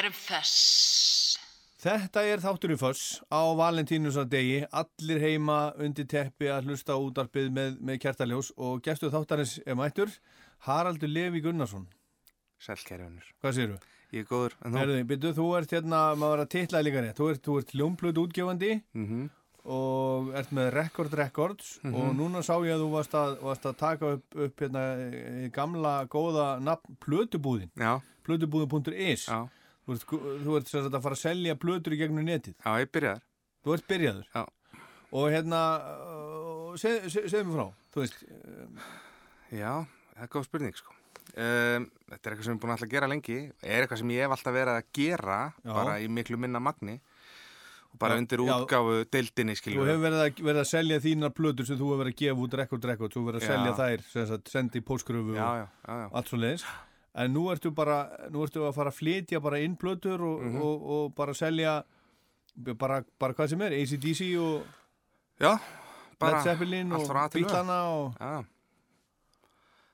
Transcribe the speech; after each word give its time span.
erum 0.00 0.14
föss. 0.16 1.38
Þetta 1.80 2.22
er 2.28 2.42
þátturinn 2.42 2.76
Föss 2.80 3.02
á 3.32 3.40
Valentínusardegi, 3.56 4.66
allir 4.68 5.22
heima 5.22 5.60
undir 5.80 6.04
teppi 6.08 6.50
að 6.52 6.68
hlusta 6.68 6.98
útarpið 7.00 7.48
með, 7.56 7.78
með 7.80 8.02
kjartaljós 8.02 8.50
og 8.60 8.82
gestuð 8.84 9.14
þáttarins 9.14 9.54
er 9.64 9.78
mættur 9.80 10.12
Haraldur 10.66 11.08
Levi 11.08 11.40
Gunnarsson. 11.40 11.86
Sælkerjunir. 12.60 13.24
Hvað 13.40 13.56
séru? 13.56 13.78
Ég 14.12 14.26
er 14.26 14.28
góður. 14.28 14.56
Herðu, 14.76 15.02
byrju, 15.08 15.32
þú 15.38 15.48
ert 15.56 15.72
hérna, 15.72 16.00
maður 16.18 16.34
var 16.34 16.44
að 16.44 16.52
titla 16.52 16.82
líka 16.84 17.04
rétt, 17.06 17.16
þú 17.16 17.28
ert, 17.32 17.44
þú 17.46 17.58
ert 17.62 17.76
ljónblöð 17.80 18.24
útgefandi 18.26 18.72
Mm 18.92 19.28
og 19.70 20.30
ert 20.38 20.52
með 20.56 20.70
Record 20.72 21.12
Records 21.18 21.74
og 21.84 22.14
núna 22.16 22.40
sá 22.44 22.54
ég 22.64 22.72
að 22.74 22.80
þú 22.84 22.86
varst 22.94 23.16
að, 23.18 23.34
varst 23.44 23.66
að 23.68 23.74
taka 23.76 24.12
upp, 24.16 24.36
upp 24.46 24.62
hérna, 24.64 24.84
eh, 25.04 25.48
gamla 25.52 25.92
góða 26.08 26.46
nafn 26.64 26.96
Plötubúðin, 27.04 27.68
Já, 27.76 28.00
plötubúðin.is. 28.24 29.26
já, 29.28 29.48
Þú 29.90 29.96
ert, 29.98 30.14
þú 30.46 30.56
ert 30.60 30.70
sem 30.70 30.84
sagt 30.84 30.94
að 30.94 31.02
fara 31.08 31.16
að 31.18 31.22
selja 31.24 31.56
plötur 31.58 31.96
í 31.96 31.98
gegnum 31.98 32.26
netið. 32.28 32.54
já, 32.62 32.70
ég 32.84 32.90
byrjaðar. 32.94 33.24
Þú 33.66 33.74
ert 33.74 33.86
byrjaður. 33.90 34.28
Já. 34.36 34.44
Og 35.10 35.26
hérna, 35.34 35.60
uh, 36.06 36.72
seg, 36.78 37.08
seg, 37.10 37.26
segðu 37.32 37.48
mér 37.50 37.56
frá, 37.58 37.66
þú 37.94 38.04
veist, 38.04 38.20
uh, 38.30 38.88
Já, 39.50 39.72
það 40.14 40.22
er 40.28 40.30
góð 40.36 40.44
spurning, 40.46 40.76
sko. 40.78 40.94
Um, 41.30 41.86
þetta 42.10 42.26
er 42.28 42.34
eitthvað 42.36 42.46
sem 42.46 42.52
ég 42.52 42.56
er 42.56 42.62
búin 42.62 42.70
að 42.70 42.76
alltaf 42.76 42.90
gera 42.92 43.08
lengi. 43.10 43.38
Er 43.62 43.84
eitthvað 43.84 44.00
sem 44.04 44.12
ég 44.14 44.22
hef 44.24 44.34
alltaf 44.36 44.54
verið 44.54 44.78
að 44.78 44.90
gera, 45.00 45.38
Já. 45.64 45.72
bara 45.74 45.96
í 46.02 46.06
miklu 46.10 46.38
minna 46.38 46.62
magni. 46.62 47.00
Og 47.90 47.98
bara 47.98 48.14
Já, 48.14 48.22
undir 48.22 48.38
já. 48.46 48.54
útgáfu 48.62 48.92
deildinni, 49.10 49.56
þú 49.56 49.60
skiljum 49.64 49.88
hefur 49.88 50.04
verið 50.04 50.20
að, 50.22 50.42
verið 50.46 50.60
að 50.62 50.68
selja 50.70 51.00
þínar 51.02 51.32
plötur 51.34 51.66
sem 51.66 51.78
þú 51.80 51.88
hefur 51.90 52.02
verið 52.04 52.14
að 52.14 52.20
gefa 52.22 52.44
út 52.46 52.54
rekord 52.60 52.84
rekord, 52.86 53.10
þú 53.10 53.18
hefur 53.24 53.32
verið 53.32 53.40
að 53.42 53.48
Já. 53.48 53.50
selja 53.56 53.72
þær, 53.80 54.04
sem 54.12 54.28
sagt, 54.30 54.52
sendi 54.54 54.78
í 54.78 54.84
póskröfu 54.86 55.34
Já, 55.34 55.42
og 55.42 55.58
já, 55.58 55.66
já, 55.90 55.96
já. 55.98 56.06
En 57.14 57.32
nú 57.34 57.48
ertu 57.50 57.72
bara, 57.74 58.04
nú 58.30 58.44
ertu 58.46 58.62
að 58.68 58.74
fara 58.76 58.90
að 58.92 58.98
flytja 59.00 59.40
bara 59.42 59.58
inn 59.58 59.76
plötur 59.76 60.20
og, 60.22 60.42
Mhm. 60.44 60.60
og, 60.62 60.82
og 60.90 61.14
bara 61.14 61.32
selja 61.34 61.82
bara, 62.78 63.02
bara 63.18 63.34
hvað 63.34 63.48
sem 63.48 63.62
er, 63.62 63.72
ACDC 63.72 64.36
og 64.38 64.64
Já, 65.40 65.56
Led 66.20 66.42
Zeppelin 66.44 66.92
og. 66.92 67.06
Bílana 67.32 67.80
og, 67.88 68.14
Já, 68.20 68.44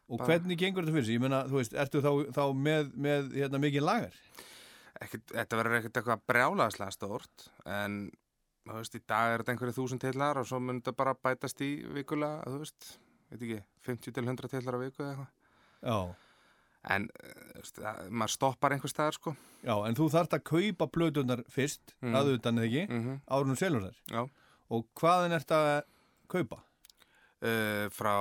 og 0.08 0.20
hvernig 0.26 0.58
gengur 0.58 0.82
þetta 0.84 0.92
fyrir 0.94 1.06
sig? 1.06 1.16
Ég 1.16 1.20
meina, 1.24 1.44
þú 1.48 1.58
veist, 1.60 1.72
ertu 1.74 2.00
þá, 2.02 2.10
þá 2.34 2.42
með, 2.54 2.92
með 2.94 3.32
hérna, 3.40 3.58
mikið 3.62 3.82
lagar? 3.86 4.14
ekkit, 5.00 5.26
þetta 5.34 5.56
verður 5.60 5.78
ekkert 5.80 5.98
eitthvað 6.00 6.20
brjálaðslega 6.30 6.92
stórt, 6.94 7.48
en 7.68 8.10
þú 8.66 8.76
veist, 8.78 8.94
í 8.96 9.00
dag 9.06 9.32
er 9.34 9.42
þetta 9.42 9.52
einhverju 9.54 9.74
þúsund 9.76 10.00
tillar 10.00 10.38
og 10.40 10.46
svo 10.48 10.60
mun 10.60 10.80
þetta 10.80 10.96
bara 10.96 11.14
bætast 11.14 11.60
í 11.60 11.70
vikulega, 11.92 12.44
þú 12.46 12.58
veist, 12.62 12.98
veit 13.30 13.42
ekki, 13.42 13.58
50 13.88 14.12
til 14.16 14.24
100 14.24 14.48
tillar 14.54 14.78
á 14.78 14.80
viku 14.80 15.02
eða 15.04 15.10
eitthvað. 15.12 15.34
Já. 15.82 15.98
En, 16.86 17.08
eh, 17.18 18.08
maður 18.10 18.30
stoppar 18.30 18.72
einhver 18.76 18.90
staðar, 18.92 19.16
sko. 19.18 19.32
Já, 19.66 19.74
en 19.88 19.94
þú 19.98 20.06
þarft 20.12 20.36
að 20.38 20.44
kaupa 20.52 20.86
plötunar 20.86 21.42
fyrst, 21.50 21.94
Mm. 22.02 22.14
að 22.14 22.34
utan 22.38 22.58
eða 22.58 22.66
ekki, 22.70 22.88
Mm 22.90 23.20
árunum 23.28 23.56
selur 23.58 23.82
þær. 23.88 23.96
Já. 24.12 24.28
Og 24.70 24.86
hvaðan 24.94 25.32
ert 25.34 25.48
að 25.50 25.82
kaupa? 26.28 26.60
Uh, 27.42 27.88
frá 27.92 28.14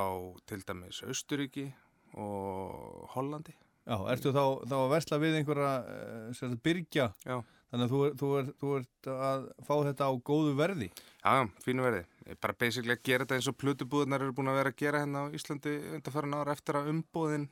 til 0.45 0.59
dæmis 0.67 1.01
Austuríki 1.07 1.71
og 2.19 3.07
Hollandi. 3.15 3.53
Já, 3.85 3.95
ertu 4.11 4.31
þá, 4.33 4.43
þá 4.65 4.75
að 4.81 4.89
versla 4.91 5.19
við 5.21 5.37
einhverja 5.39 5.71
uh, 5.85 6.55
byrgja, 6.65 7.05
Já. 7.23 7.37
þannig 7.71 7.85
að 7.85 7.93
þú, 7.93 7.99
þú, 8.19 8.29
er, 8.39 8.49
þú 8.59 8.71
ert 8.79 9.09
að 9.13 9.45
fá 9.67 9.73
þetta 9.87 10.09
á 10.09 10.11
góðu 10.25 10.55
verði. 10.57 10.89
Já, 11.23 11.35
fínu 11.63 11.85
verði. 11.85 12.01
Ég 12.25 12.33
er 12.35 12.39
bara 12.41 12.57
basically 12.65 12.95
að 12.95 13.03
gera 13.03 13.25
þetta 13.25 13.37
eins 13.39 13.49
og 13.51 13.57
plötubúðunar 13.61 14.25
eru 14.25 14.33
búin 14.33 14.49
að 14.51 14.59
vera 14.59 14.73
að 14.73 14.79
gera 14.81 15.01
hérna 15.05 15.23
á 15.29 15.33
Íslandi 15.37 15.75
undanfærin 15.99 16.37
ára 16.39 16.55
eftir 16.57 16.79
að 16.81 16.89
umbúðin 16.95 17.47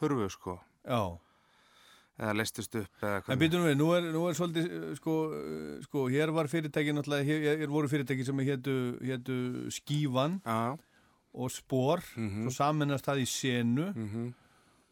hurfu, 0.00 0.28
sko. 0.36 0.58
Já, 0.86 1.02
Eða 2.20 2.34
leistust 2.36 2.74
upp 2.76 3.00
eða 3.00 3.32
en 3.32 3.38
býtum 3.40 3.62
við, 3.64 3.78
nú 3.80 3.86
er, 3.96 4.02
nú 4.12 4.26
er 4.28 4.34
svolítið, 4.36 4.66
uh, 4.76 4.94
sko, 4.98 5.12
uh, 5.32 5.78
sko, 5.86 6.02
hér 6.12 6.28
var 6.36 6.50
fyrirtæki 6.52 6.92
náttúrulega, 6.92 7.24
hér, 7.24 7.66
voru 7.72 7.88
fyrirtæki 7.88 8.26
sem 8.28 8.42
hétu, 8.44 8.74
hétu 9.00 9.36
Skífan 9.72 10.40
Já, 10.44 10.76
og 11.32 11.50
Spor, 11.50 12.02
Mhm. 12.16 12.44
svo 12.44 12.50
saminast 12.52 13.06
það 13.08 13.22
í 13.24 13.26
Senu. 13.26 13.92
mhm, 13.94 14.34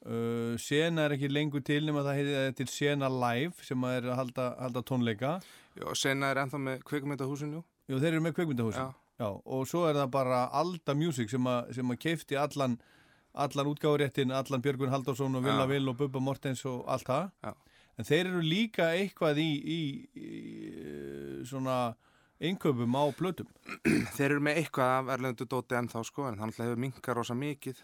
Uh, 0.06 0.54
Sena 0.56 1.02
er 1.04 1.10
ekki 1.16 1.28
lengur 1.28 1.60
til 1.60 1.82
nema 1.84 2.04
það 2.06 2.14
heitir 2.14 2.54
til 2.54 2.66
Sena 2.68 3.08
Live 3.10 3.54
sem 3.66 3.82
er 3.84 4.00
að 4.06 4.14
halda, 4.16 4.44
halda 4.60 4.82
tónleika. 4.86 5.42
Já, 5.76 5.92
sena 5.98 6.30
er 6.30 6.36
ennþá 6.36 6.60
með 6.62 6.84
kvikmyndahúsinu. 6.86 7.64
Jú, 7.90 7.98
þeir 7.98 8.12
eru 8.14 8.20
með 8.22 8.32
kveikmyndahúsi. 8.38 8.78
Já. 9.18 9.26
Og 9.44 9.66
svo 9.66 9.88
er 9.90 9.94
það 9.98 10.10
bara 10.14 10.48
Alda 10.52 10.94
Music 10.94 11.28
sem 11.28 11.44
að 11.44 11.98
keifti 11.98 12.38
allan, 12.38 12.78
allan 13.44 13.70
útgáfuréttin, 13.72 14.32
allan 14.34 14.62
Björgun 14.64 14.90
Halldórsson 14.92 15.38
og 15.38 15.44
Villa. 15.46 15.66
Vill 15.70 15.88
og 15.92 15.96
Bubba 16.00 16.20
Mortens 16.22 16.64
og 16.68 16.82
allt 16.90 17.06
það. 17.08 17.30
Já. 17.46 17.54
En 17.98 18.06
þeir 18.06 18.28
eru 18.30 18.40
líka 18.46 18.90
eitthvað 18.94 19.40
í, 19.42 19.48
í, 19.74 19.80
í 20.14 21.46
svona 21.48 21.78
innköpum 22.38 22.94
á 22.94 23.04
plötum. 23.18 23.48
Þeir 24.14 24.28
eru 24.36 24.42
með 24.46 24.60
eitthvað 24.60 24.92
af 25.00 25.08
erlendu 25.16 25.46
dóti 25.50 25.74
ennþá, 25.78 26.04
sko, 26.06 26.28
en 26.28 26.38
þannig 26.38 26.60
hefur 26.62 26.82
minkar 26.84 27.18
rosa 27.18 27.34
mikið. 27.34 27.80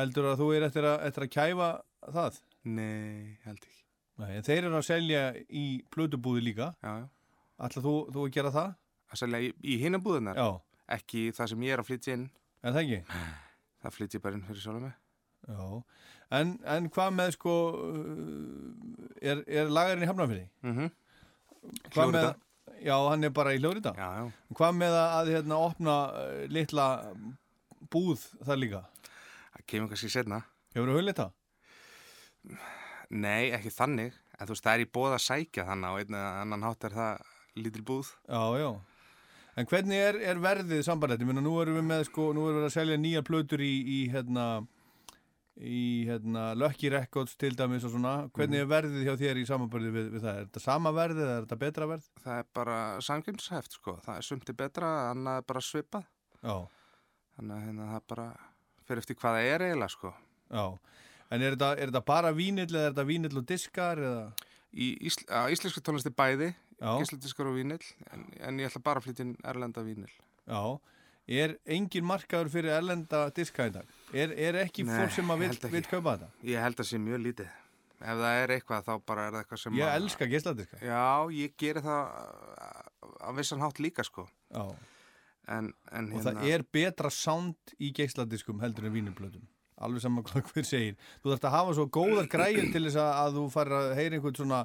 Heldur 0.00 0.30
að 0.32 0.40
þú 0.42 0.48
er 0.56 0.66
eftir 0.66 0.88
að, 0.90 0.96
eftir 1.10 1.26
að 1.26 1.32
kæfa 1.36 1.68
það? 2.16 2.40
Nei, 2.70 3.36
held 3.46 3.60
ekki. 3.62 3.78
Nei, 4.20 4.30
en 4.36 4.46
þeir 4.48 4.66
eru 4.66 4.78
að 4.80 4.86
selja 4.88 5.22
í 5.46 5.64
plötubúði 5.94 6.42
líka. 6.50 6.72
Ætla 7.60 7.84
þú, 7.84 7.94
þú 8.12 8.26
að 8.26 8.34
gera 8.34 8.52
það? 8.56 8.74
Að 9.10 9.22
selja 9.22 9.40
í, 9.46 9.52
í 9.62 9.78
hinna 9.82 9.98
búðunar, 10.02 10.38
Já, 10.38 10.50
ekki 10.98 11.28
það 11.36 11.52
sem 11.54 11.64
ég 11.66 11.76
er 11.76 11.82
að 11.82 11.88
flytja 11.92 12.16
inn. 12.18 12.26
en 12.62 12.74
það 12.74 12.82
ekki? 12.82 13.00
Það 13.80 13.96
flytja 13.96 14.18
ég 14.18 14.24
bara 14.24 14.38
inn 14.38 14.46
fyrir 14.48 14.64
sjálf. 14.64 14.90
Já, 15.48 15.82
en, 16.36 16.52
en 16.68 16.88
hvað 16.92 17.14
með 17.16 17.34
sko, 17.38 17.54
uh, 17.80 19.14
er, 19.24 19.42
er 19.48 19.72
lagarinn 19.72 20.04
í 20.04 20.10
Hafnarfyrði? 20.10 20.46
Mm 20.66 20.76
-hmm. 20.76 20.90
Hvað 21.94 22.12
með, 22.14 22.28
já, 22.84 22.96
hann 23.08 23.24
er 23.24 23.32
bara 23.36 23.54
í 23.56 23.60
já. 23.60 24.32
Hvað 24.56 24.76
með 24.76 24.96
að, 25.00 25.32
hérna, 25.36 25.56
opna 25.56 25.96
uh, 26.12 26.44
litla 26.48 26.88
búð 27.90 28.26
þar 28.44 28.60
líka? 28.60 28.82
Það 29.56 29.66
kemur 29.66 29.88
kannski 29.88 30.12
setna. 30.12 30.42
Hefur 30.74 30.92
þú 30.92 31.00
hullið 31.00 31.16
það? 31.22 31.32
Nei, 33.10 33.50
ekki 33.56 33.72
þannig. 33.74 34.14
En 34.38 34.46
þú 34.46 34.54
veist, 34.54 34.64
það 34.64 34.74
er 34.74 34.84
í 34.84 34.92
bóða 34.92 35.16
að 35.16 35.26
sækja 35.26 35.66
þannig 35.68 35.90
og 35.90 35.98
einn 36.00 36.14
eða 36.20 36.30
annan 36.44 36.62
hátt 36.68 36.84
er 36.84 36.94
það 36.94 37.24
lítil 37.56 37.82
búð. 37.84 38.12
Já, 38.28 38.44
já. 38.60 38.70
En 39.58 39.66
hvernig 39.66 39.98
er, 39.98 40.18
er 40.30 40.38
verðið 40.40 40.84
sambarlegt? 40.86 41.22
Ég 41.24 41.28
meina, 41.30 41.42
nú 41.42 41.56
erum 41.62 41.78
við 41.80 41.86
með, 41.88 42.04
sko, 42.10 42.28
nú 42.36 42.44
erum 42.46 42.60
við 42.60 42.68
að 42.68 42.74
selja 42.76 42.98
nýja 43.00 43.22
plötur 43.26 43.62
í, 43.64 43.70
í 43.82 43.98
hérna, 44.12 44.44
í, 45.58 45.80
hérna, 46.08 46.44
Lucky 46.58 46.90
Records 46.94 47.34
til 47.40 47.50
dæmis 47.58 47.84
og 47.88 47.94
svona. 47.96 48.14
Hvernig 48.36 48.62
er 48.62 48.70
verðið 48.70 49.08
hjá 49.08 49.16
þér 49.20 49.40
í 49.42 49.46
samanbörði 49.48 49.90
við, 49.96 50.10
við 50.14 50.24
það? 50.26 50.38
Er 50.38 50.46
þetta 50.48 50.62
sama 50.64 50.92
verðið 50.96 51.24
eða 51.26 51.34
er 51.40 51.46
þetta 51.48 51.60
betra 51.64 51.88
verð? 51.90 52.06
Það 52.24 52.38
er 52.42 52.48
bara 52.60 52.76
samkjömsheft, 53.08 53.76
sko. 53.80 53.96
Það 54.06 54.20
er 54.22 54.28
sumti 54.30 54.56
betra, 54.62 54.92
annað 55.10 55.42
er 55.42 55.48
bara 55.50 55.64
svipað. 55.66 56.06
Já, 56.40 56.56
Þannig 57.40 57.56
að 57.56 57.66
hérna, 57.66 57.90
það 57.94 58.06
bara 58.12 58.24
fyrir 58.86 59.00
eftir 59.00 59.16
hvað 59.16 59.36
það 59.38 59.50
er 59.50 59.62
eiginlega, 59.66 59.92
sko. 59.94 60.14
já. 60.52 60.64
En 61.30 61.44
er 61.46 61.54
þetta, 61.54 61.68
er 61.78 61.90
þetta 61.92 62.00
bara 62.08 62.32
vínill 62.34 62.66
eða 62.68 62.80
er 62.88 62.90
þetta 62.94 63.04
vínill 63.06 63.38
og 63.38 63.44
diskar 63.46 64.00
eða? 64.02 64.24
Í 64.70 64.88
ísl 65.08 65.22
á 65.30 65.46
íslensku 65.50 65.80
tónlisti 65.82 66.10
bæði, 66.14 66.50
Já, 66.80 66.90
gísladiskar 67.02 67.50
og 67.50 67.58
vínill, 67.58 67.82
en, 68.14 68.24
en 68.40 68.60
ég 68.62 68.70
ætla 68.70 68.80
bara 68.86 69.02
að 69.02 69.08
flytja 69.10 69.26
inn 69.26 69.36
erlenda 69.44 69.84
vínill. 69.84 70.14
já. 70.48 70.62
Er 71.30 71.52
engin 71.70 72.02
markaður 72.08 72.48
fyrir 72.50 72.72
erlenda 72.74 73.18
diska 73.36 73.68
í 73.68 73.70
dag? 73.70 73.90
Er, 74.16 74.32
er 74.34 74.56
ekki 74.64 74.82
Nei, 74.82 74.96
fólk 74.96 75.12
sem 75.14 75.28
að 75.30 75.42
vil, 75.44 75.82
kaupa 75.86 76.14
þetta? 76.16 76.28
Ég 76.48 76.64
held 76.64 76.80
að 76.82 76.88
sé 76.88 76.98
mjög 76.98 77.20
lítið. 77.22 77.52
Ef 78.00 78.16
það 78.24 78.38
er 78.40 78.52
eitthvað, 78.56 78.86
þá 78.88 78.94
bara 79.06 79.26
er 79.28 79.36
það 79.36 79.44
eitthvað 79.44 79.60
sem 79.62 79.76
Ég 79.78 79.84
að... 79.86 79.98
elska 80.00 80.28
geisladiska. 80.32 80.80
Já, 80.88 81.04
ég 81.36 81.54
geri 81.60 81.82
það 81.84 82.02
á 83.20 83.28
vissan 83.36 83.62
hátt 83.62 83.78
líka, 83.84 84.02
sko. 84.08 84.24
Já. 84.50 84.64
En, 85.50 85.70
en 85.92 86.10
Og 86.16 86.24
það 86.24 86.42
er 86.50 86.64
betra 86.72 87.10
sound 87.14 87.76
í 87.78 87.92
geisladiskum 87.94 88.60
heldur 88.64 88.88
en 88.88 88.96
vínumblöðum. 88.96 89.46
Alveg 89.84 90.02
saman 90.02 90.24
hvað 90.32 90.50
hver 90.50 90.66
segir. 90.66 90.96
Þú 91.22 91.30
þarfst 91.34 91.46
að 91.46 91.54
hafa 91.60 91.76
svo 91.78 91.86
góðar 91.94 92.26
græjur 92.32 92.72
til 92.74 92.82
þess 92.88 92.98
að, 93.04 93.12
að 93.22 93.38
þú 93.38 93.46
fær 93.54 93.72
að 93.78 93.92
heyra 94.00 94.18
einhvern 94.18 94.40
svona 94.42 94.64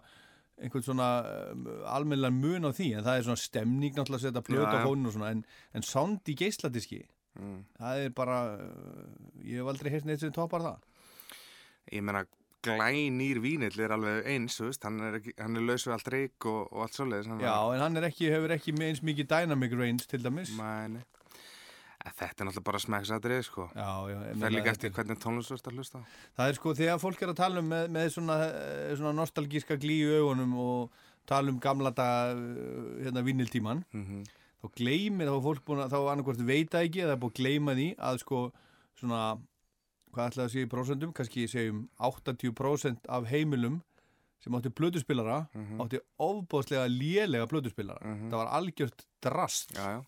einhvern 0.62 0.86
svona 0.86 1.10
um, 1.52 1.66
almennilega 1.92 2.32
mun 2.36 2.70
á 2.70 2.72
því 2.72 2.90
en 2.96 3.06
það 3.06 3.18
er 3.20 3.28
svona 3.28 3.44
stemning 3.44 3.96
náttúrulega 3.98 4.22
að 4.22 4.28
setja 4.30 4.44
á 4.72 4.80
já. 4.80 4.86
fóninu 4.88 5.12
og 5.12 5.16
svona 5.18 5.32
en, 5.36 5.44
en 5.76 5.86
sound 5.86 6.32
í 6.32 6.38
geisladiski 6.40 7.04
Mm. 7.36 7.66
það 7.76 7.98
er 8.00 8.12
bara 8.16 8.36
uh, 8.56 9.16
ég 9.44 9.60
hef 9.60 9.68
aldrei 9.68 9.90
heyrt 9.92 10.06
neitt 10.08 10.22
sem 10.22 10.32
toppar 10.32 10.62
það 10.64 10.78
Ég 11.94 12.02
meina, 12.02 12.22
glænýr 12.66 13.40
vínill 13.44 13.82
er 13.84 13.94
alveg 13.94 14.30
eins, 14.32 14.56
veist, 14.62 14.86
hann 14.88 15.02
er, 15.06 15.20
er 15.38 15.66
laus 15.68 15.86
við 15.86 15.94
allt 15.98 16.08
reik 16.14 16.48
og, 16.50 16.72
og 16.72 16.86
allt 16.86 16.98
svoleiðis. 16.98 17.30
Já, 17.44 17.54
en 17.76 17.84
hann 17.84 18.00
ekki, 18.08 18.32
hefur 18.34 18.56
ekki 18.56 18.74
eins 18.88 19.04
mikið 19.06 19.30
dynamic 19.36 19.76
range 19.78 20.08
til 20.10 20.24
dæmis 20.24 20.56
Mæni. 20.58 21.04
Þetta 22.06 22.44
er 22.44 22.48
náttúrulega 22.48 22.64
bara 22.70 22.80
smeksatrið, 22.80 23.42
sko. 23.44 23.64
Já, 23.76 23.90
já, 24.12 24.18
Það 24.36 24.44
er 24.46 24.54
líka 24.54 24.72
eftir 24.72 24.90
er- 24.92 24.94
hvernig 24.96 25.18
tónlist 25.20 25.50
þú 25.52 25.56
ert 25.58 25.68
að 25.72 25.76
hlusta. 25.80 26.00
Það 26.38 26.50
er 26.50 26.54
sko 26.60 26.74
þegar 26.78 27.00
fólk 27.02 27.22
er 27.22 27.28
að 27.34 27.36
tala 27.36 27.60
um 27.60 27.70
með, 27.70 27.88
með 27.90 28.10
svona, 28.14 28.36
eh, 28.46 28.96
svona 28.96 29.14
nostalgíska 29.18 29.78
glí 29.82 29.98
í 30.06 30.20
augunum 30.20 30.54
og 30.56 30.92
tala 31.26 31.50
um 31.50 31.60
gamla 31.60 31.92
dag 31.96 32.38
hérna 33.02 33.24
vinniltíman 33.26 33.84
Mm 33.94 34.24
þá 34.66 34.72
gleymir, 34.78 35.28
þá 35.30 35.36
er 35.38 35.44
fólk 35.46 35.66
búin 35.66 35.80
að 35.84 35.92
þá 35.94 36.00
annarkvort 36.10 36.40
veita 36.42 36.80
ekki 36.82 37.02
eða 37.04 37.12
er 37.14 37.18
búin 37.22 37.30
að 37.34 37.38
gleyma 37.38 37.74
því 37.78 37.96
að 37.98 38.20
sko 38.20 38.52
svona 38.98 39.38
hvað 40.14 40.30
ætlaði 40.32 40.46
að 40.46 40.54
segja 40.56 40.66
í 40.66 40.70
prósentum, 40.72 41.12
kannski 41.14 41.44
segjum 41.48 41.90
80% 42.00 42.98
af 43.10 43.26
heimilum 43.30 43.82
sem 44.42 44.54
átti 44.54 44.70
plötuspilara 44.74 45.48
Mhm. 45.54 45.82
átti 45.82 46.00
ofbóðslega 46.20 46.88
lélega 46.90 47.46
plötuspilara 47.48 48.02
Mhm. 48.02 48.30
það 48.32 48.38
var 48.42 48.48
algjört 48.62 49.06
drast 49.22 49.74
Já, 49.76 49.86
já. 50.00 50.06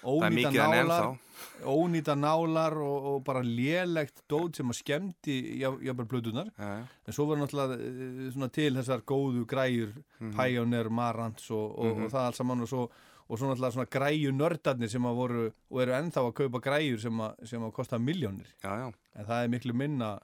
Er 0.00 0.08
ónýta 0.08 0.52
nálar 0.52 1.18
ónýta 1.64 2.14
nálar 2.16 2.72
og, 2.80 3.04
og 3.14 3.24
bara 3.24 3.42
lélegt 3.44 4.22
dót 4.28 4.56
sem 4.56 4.68
að 4.72 4.78
skemmti 4.80 5.34
jafnvel 5.60 6.06
plötunar 6.08 6.48
Já, 6.58 6.68
já. 6.80 6.86
en 7.06 7.12
svo 7.16 7.26
var 7.28 7.36
náttúrulega 7.40 7.76
eh, 7.76 8.48
til 8.52 8.74
þessar 8.76 9.02
góðu 9.04 9.44
græjur 9.46 9.92
Mhm. 10.20 10.32
Pioneer, 10.36 10.88
Marantz 10.90 11.50
og, 11.50 11.78
og, 11.78 11.96
Mhm. 11.96 12.04
og 12.04 12.10
það 12.12 12.26
alls 12.26 12.36
saman 12.36 12.60
og 12.60 12.68
svo 12.68 12.90
og 13.30 13.38
svo 13.38 13.46
náttúrulega 13.46 13.72
svona 13.72 13.86
græju 13.90 14.32
nördarnir 14.32 14.88
sem 14.90 15.02
að 15.02 15.14
voru 15.16 15.52
og 15.70 15.80
eru 15.82 15.92
ennþá 15.92 16.20
að 16.26 16.32
kaupa 16.34 16.60
græjur 16.60 16.98
sem 17.00 17.12
að, 17.20 17.46
sem 17.46 17.62
að 17.62 17.72
kosta 17.72 17.98
miljónir 17.98 18.46
en 18.64 19.24
það 19.26 19.44
er 19.44 19.48
miklu 19.48 19.72
minna 19.74 20.18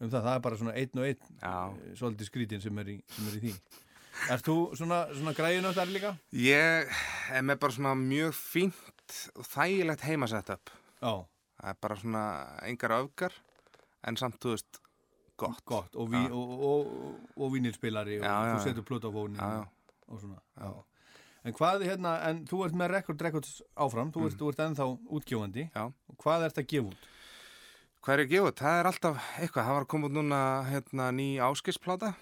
um 0.00 0.08
það, 0.10 0.22
það 0.24 0.34
er 0.36 0.40
bara 0.40 0.56
svona 0.56 0.74
einn 0.74 0.98
og 0.98 1.04
einn 1.04 1.18
Já. 1.42 1.70
eh, 1.70 1.94
svolítið 1.94 2.30
skrítin 2.30 2.60
sem 2.62 2.78
er 2.78 2.84
í, 2.84 3.02
sem 3.08 3.26
er 3.28 3.32
í 3.36 3.40
því 3.40 3.54
Ert 4.30 4.44
þú 4.44 4.76
svona, 4.76 5.06
svona 5.14 5.32
græjunördar 5.32 5.86
líka? 5.88 6.16
Ég 6.34 6.86
er 7.32 7.42
með 7.42 7.58
bara 7.60 7.72
svona 7.72 7.94
mjög 7.96 8.32
fínt 8.34 8.99
og 9.36 9.46
þægilegt 9.48 10.06
heimasetup. 10.06 10.72
Já, 11.00 11.26
Það 11.60 11.68
er 11.74 11.80
bara 11.84 11.96
svona 12.00 12.20
engar 12.64 12.92
öfgar 12.96 13.34
en 14.08 14.16
samt, 14.16 14.38
þú 14.40 14.54
veist, 14.54 14.78
gott. 15.36 15.60
gott 15.68 15.96
og, 15.96 16.08
ví, 16.08 16.22
og, 16.32 16.52
og, 16.64 16.94
og 17.36 17.52
vínilspilari 17.52 18.16
og 18.20 18.24
þú 18.24 18.62
setur 18.64 18.86
plötu 18.88 19.10
á 19.10 19.12
já. 19.36 19.66
og 20.08 20.22
svona 20.22 20.40
já. 20.56 20.70
En 21.44 21.56
hvað 21.56 21.84
hérna, 21.88 22.14
en 22.28 22.42
þú 22.48 22.64
ert 22.66 22.76
með 22.76 22.92
Record 22.94 23.22
Records 23.24 23.62
áfram, 23.76 24.10
þú 24.12 24.26
ert, 24.28 24.36
þú 24.40 24.48
ert 24.52 24.62
ennþá 24.66 24.86
útgjóðandi 25.08 25.68
Mm. 25.72 25.86
Hvað 26.20 26.44
ert 26.48 26.58
að 26.60 26.66
gefa 26.68 26.90
út? 26.90 27.06
Hvað 28.00 28.14
er 28.14 28.20
að 28.24 28.30
gefa? 28.32 28.50
út? 28.50 28.60
Það 28.60 28.78
er 28.80 28.88
alltaf 28.90 29.30
eitthvað. 29.40 29.64
Það 29.64 29.76
var 29.76 29.86
út 30.08 30.16
núna 30.16 30.40
hérna, 30.68 31.06
ný 31.16 31.28
áskisplata. 31.40 32.14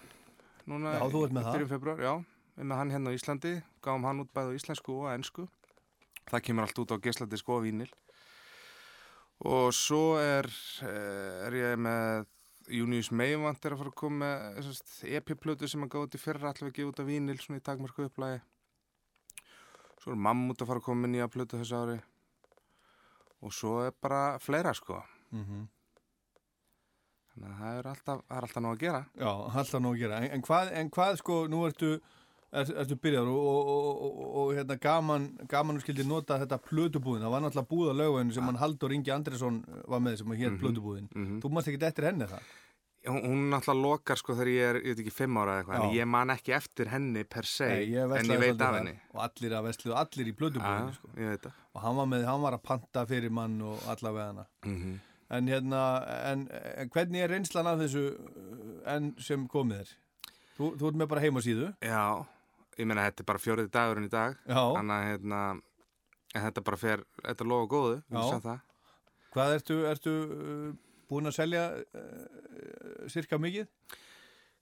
Núna 0.66 0.94
Já, 0.94 1.04
þú 1.10 1.24
ert 1.24 1.34
með 1.34 1.42
það. 1.42 1.52
Byrjum 1.56 1.68
februar, 1.72 1.98
já. 2.02 2.14
Við 2.58 2.64
með 2.70 2.76
hann 2.78 2.90
hérna 2.94 3.10
á 3.10 3.16
Íslandi. 3.18 3.52
Gáum 3.82 4.06
hann 4.06 4.22
út 4.22 4.32
bæði 4.34 4.54
á 4.54 4.58
íslensku 4.58 4.94
og 5.02 5.10
ennsku. 5.14 5.48
Það 6.28 6.44
kemur 6.44 6.66
allt 6.66 6.80
út 6.82 6.92
á 6.92 6.96
geisladisk 7.00 7.48
og 7.52 7.62
vínil. 7.64 7.92
Og 9.48 9.70
svo 9.76 10.18
er, 10.18 10.48
eh, 10.82 11.46
er 11.46 11.52
ég 11.56 11.78
með 11.78 12.26
Junius 12.68 13.10
Meivant 13.10 13.64
er 13.64 13.72
að 13.72 13.78
fara 13.80 13.90
að 13.92 14.00
koma 14.00 14.18
með 14.26 14.66
sérst, 14.66 15.04
EP-plötu 15.04 15.68
sem 15.68 15.82
að 15.86 15.92
gáði 15.94 16.18
í 16.18 16.22
fyrra 16.22 16.50
allavega 16.50 16.72
að 16.72 16.76
gefa 16.76 16.90
út 16.92 17.00
af 17.00 17.06
vínil 17.06 17.38
svona 17.38 17.60
í 17.60 17.64
takmörku 17.64 18.08
upplægi. 18.08 18.40
Svo 20.02 20.12
er 20.12 20.20
Mammut 20.26 20.60
að 20.60 20.66
fara 20.66 20.82
að 20.82 20.84
koma 20.84 21.06
með 21.06 21.14
nýja 21.14 21.32
plötu 21.32 21.58
þessu 21.58 21.78
ári. 21.78 21.98
Og 23.42 23.54
svo 23.54 23.86
er 23.86 23.92
bara 23.92 24.38
fleira 24.38 24.74
sko. 24.74 25.02
Mm 25.32 25.68
Þannig 27.38 27.54
að 27.54 27.58
það 27.62 27.78
er 27.78 27.86
alltaf, 27.86 28.22
alltaf 28.34 28.62
nóg 28.64 28.72
að 28.72 28.80
gera. 28.82 29.00
Já, 29.14 29.28
alltaf 29.30 29.82
nóg 29.82 29.92
að 29.94 30.00
gera. 30.02 30.16
En, 30.18 30.30
en, 30.34 30.42
hvað, 30.42 30.70
en 30.74 30.88
hvað 30.90 31.18
sko, 31.20 31.36
nú 31.46 31.60
ertu, 31.68 31.90
er, 32.52 32.70
ertu 32.82 32.96
byrjar 33.02 33.26
og, 33.28 33.48
og, 33.48 33.72
og, 33.72 34.04
og, 34.04 34.36
og 34.42 34.52
hérna 34.56 34.78
gaman, 34.80 35.26
gaman 35.48 35.80
skildi 35.82 36.06
nota 36.08 36.38
þetta 36.42 36.58
plötubúðin. 36.68 37.24
Það 37.26 37.34
var 37.34 37.44
náttúrulega 37.44 37.70
búð 37.74 37.90
á 37.92 37.94
lögveinu 38.00 38.32
sem 38.36 38.44
hann 38.48 38.56
Haldur 38.62 38.94
Ingi 38.96 39.10
Andresson 39.14 39.60
var 39.88 40.00
með 40.00 40.16
sem 40.22 40.32
hér 40.32 40.50
Mhm. 40.54 40.60
plötubúðin. 40.62 41.08
Mm 41.14 41.40
Þú 41.42 41.50
mást 41.52 41.68
ekki 41.68 41.82
eftir 41.86 42.04
henni 42.08 42.24
það? 42.30 42.42
Hún, 43.08 43.20
hún 43.24 43.42
náttúrulega 43.52 43.82
lokar 43.82 44.16
sko 44.18 44.34
þegar 44.34 44.48
ég 44.52 44.64
er, 44.68 44.76
ég 44.82 44.96
veit 44.96 45.02
ekki, 45.04 45.12
fimm 45.14 45.36
ára 45.38 45.52
eða 45.54 45.60
eitthvað, 45.62 45.84
en 45.84 45.94
ég 45.96 46.08
man 46.08 46.28
ekki 46.34 46.52
eftir 46.56 46.88
henni 46.92 47.22
per 47.24 47.44
se, 47.46 47.68
Nei, 47.68 47.84
ég 47.92 48.16
en 48.18 48.26
ég 48.34 48.40
veit 48.42 48.60
af 48.60 48.74
henni. 48.74 48.94
Og 49.14 49.20
allir 49.22 49.54
að 49.54 49.68
veslu, 49.68 49.92
allir 49.94 50.26
í 50.28 50.34
plötubúðinni 50.34 50.92
Já, 50.92 51.36
sko. 51.38 51.52
Og 51.74 51.82
hann 51.84 51.96
var, 51.96 52.06
með, 52.10 52.24
hann 52.26 52.42
var 52.42 52.52
að 52.58 52.62
panta 52.66 53.06
fyrir 53.06 53.30
mann 53.30 53.60
og 53.62 53.78
allavega 53.86 54.26
hana. 54.32 54.46
Mm 54.66 54.98
En 55.30 55.44
hérna, 55.46 55.80
en, 56.32 56.48
en 56.80 56.88
hvernig 56.88 57.20
er 57.20 57.28
reynslan 57.28 57.66
af 57.68 57.78
þessu 57.82 58.16
enn 58.88 59.10
sem 59.20 59.42
komið 59.46 59.82
er? 59.82 59.90
Þú, 60.56 60.70
þú 60.80 60.88
ert 60.88 60.96
með 61.02 61.08
bara 61.10 61.20
heimasíðu? 61.20 61.66
Já, 61.84 62.24
ég 62.78 62.86
meina 62.88 63.04
þetta 63.08 63.24
er 63.24 63.28
bara 63.28 63.42
fjórið 63.42 63.70
dagurinn 63.74 64.06
í 64.08 64.12
dag, 64.12 64.36
þannig 64.48 64.94
að 64.94 65.06
hérna, 65.10 65.40
en 66.34 66.44
þetta 66.46 66.64
bara 66.68 66.78
fer, 66.80 67.04
þetta 67.24 67.44
er 67.44 67.50
lofa 67.52 67.68
góðu. 67.72 67.96
Hvað 69.34 69.54
ertu, 69.58 69.78
ertu 69.90 70.14
uh, 70.24 70.70
búin 71.10 71.28
að 71.28 71.36
selja 71.36 71.64
uh, 71.76 73.08
cirka 73.12 73.38
mikið? 73.40 73.68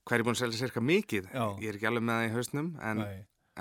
Hvað 0.07 0.15
er 0.17 0.23
ég 0.23 0.27
búin 0.27 0.37
að 0.37 0.41
selja 0.43 0.59
cirka 0.61 0.83
mikið? 0.83 1.29
Já. 1.31 1.45
Ég 1.61 1.69
er 1.71 1.79
ekki 1.79 1.89
alveg 1.89 2.05
með 2.07 2.19
það 2.19 2.27
í 2.27 2.33
hausnum, 2.35 2.69
en, 2.89 3.05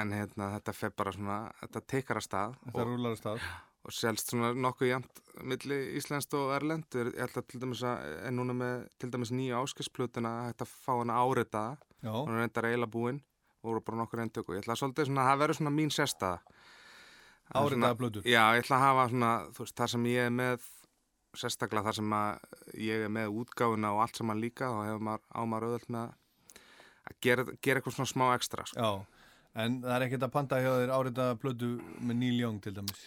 en 0.03 0.17
hérna, 0.17 0.51
þetta 0.57 0.77
fer 0.81 0.97
bara 0.99 1.15
svona, 1.15 1.39
þetta 1.63 1.85
teikar 1.95 2.21
að 2.21 2.27
stað 2.29 2.59
þetta 2.65 2.83
og, 2.83 2.91
rúlar 2.91 3.15
að 3.15 3.21
stað. 3.23 3.47
og 3.87 3.95
selst 3.95 4.33
svona 4.33 4.51
nokkuð 4.59 4.91
jæmt 4.91 5.23
milli 5.47 5.81
Íslandst 6.01 6.35
og 6.39 6.53
Erlend. 6.57 6.91
Ég 6.97 7.13
ætla 7.27 7.43
til 7.47 7.63
dæmis 7.63 7.85
að, 7.87 8.11
er 8.27 8.35
núna 8.35 8.57
með 8.57 8.87
til 8.99 9.13
dæmis 9.15 9.35
nýja 9.35 9.63
áskisplutuna, 9.63 10.37
þetta 10.51 10.69
fá 10.71 10.93
hana 10.97 11.19
áritaða. 11.23 11.79
Já, 12.03 12.13
hún 12.15 12.35
er 12.35 12.45
reyndar 12.45 12.69
eiginlega 12.71 12.93
búinn 12.93 13.23
og 13.23 13.36
voru 13.67 13.83
bara 13.85 14.01
nokkur 14.01 14.23
endtöku. 14.25 14.55
Ég 14.57 14.65
ætla 14.65 14.77
svolítið 14.79 15.11
svona, 15.11 15.27
það 15.29 15.43
verður 15.43 15.59
svona 15.61 15.75
mín 15.77 15.93
sérstaða. 15.95 16.57
Það 17.47 17.69
áritaða 17.69 17.99
blöður. 18.01 18.27
Já, 18.27 18.43
ég 18.57 18.65
ætla 18.65 18.79
að 18.79 18.85
hafa 18.87 19.07
svona, 19.13 19.33
þú 19.55 19.65
veist, 19.65 19.77
þar 19.81 19.93
sem 19.93 20.07
ég 20.11 20.29
er 20.29 20.33
með, 20.35 20.69
sérstaklega 21.37 21.87
þar 21.87 21.99
sem 22.01 22.17
að 22.17 22.81
ég 22.87 23.05
er 23.07 23.13
með 23.17 23.37
útgáfuna 23.43 23.93
og 23.95 24.03
allt 24.07 24.19
saman 24.19 24.43
líka 24.43 24.71
og 24.73 24.83
hefur 24.87 25.05
maður 25.11 25.27
á 25.31 25.41
maður 25.47 25.69
auðvöld 25.69 25.93
með 25.97 26.17
að 27.07 27.21
gera, 27.23 27.45
gera 27.63 27.81
eitthvað 27.83 27.99
svona 27.99 28.11
smá 28.11 28.27
ekstra, 28.35 28.67
sko. 28.67 28.83
Já, 28.83 29.31
en 29.63 29.79
það 29.85 29.95
er 29.97 30.07
ekkert 30.09 30.27
að 30.27 30.35
panta 30.35 30.61
hjá 30.65 30.73
þér 30.73 30.95
áritaða 30.97 31.39
blödu 31.45 31.71
með 32.01 32.21
Neil 32.25 32.41
Young 32.41 32.59
til 32.65 32.75
dæmis. 32.81 33.07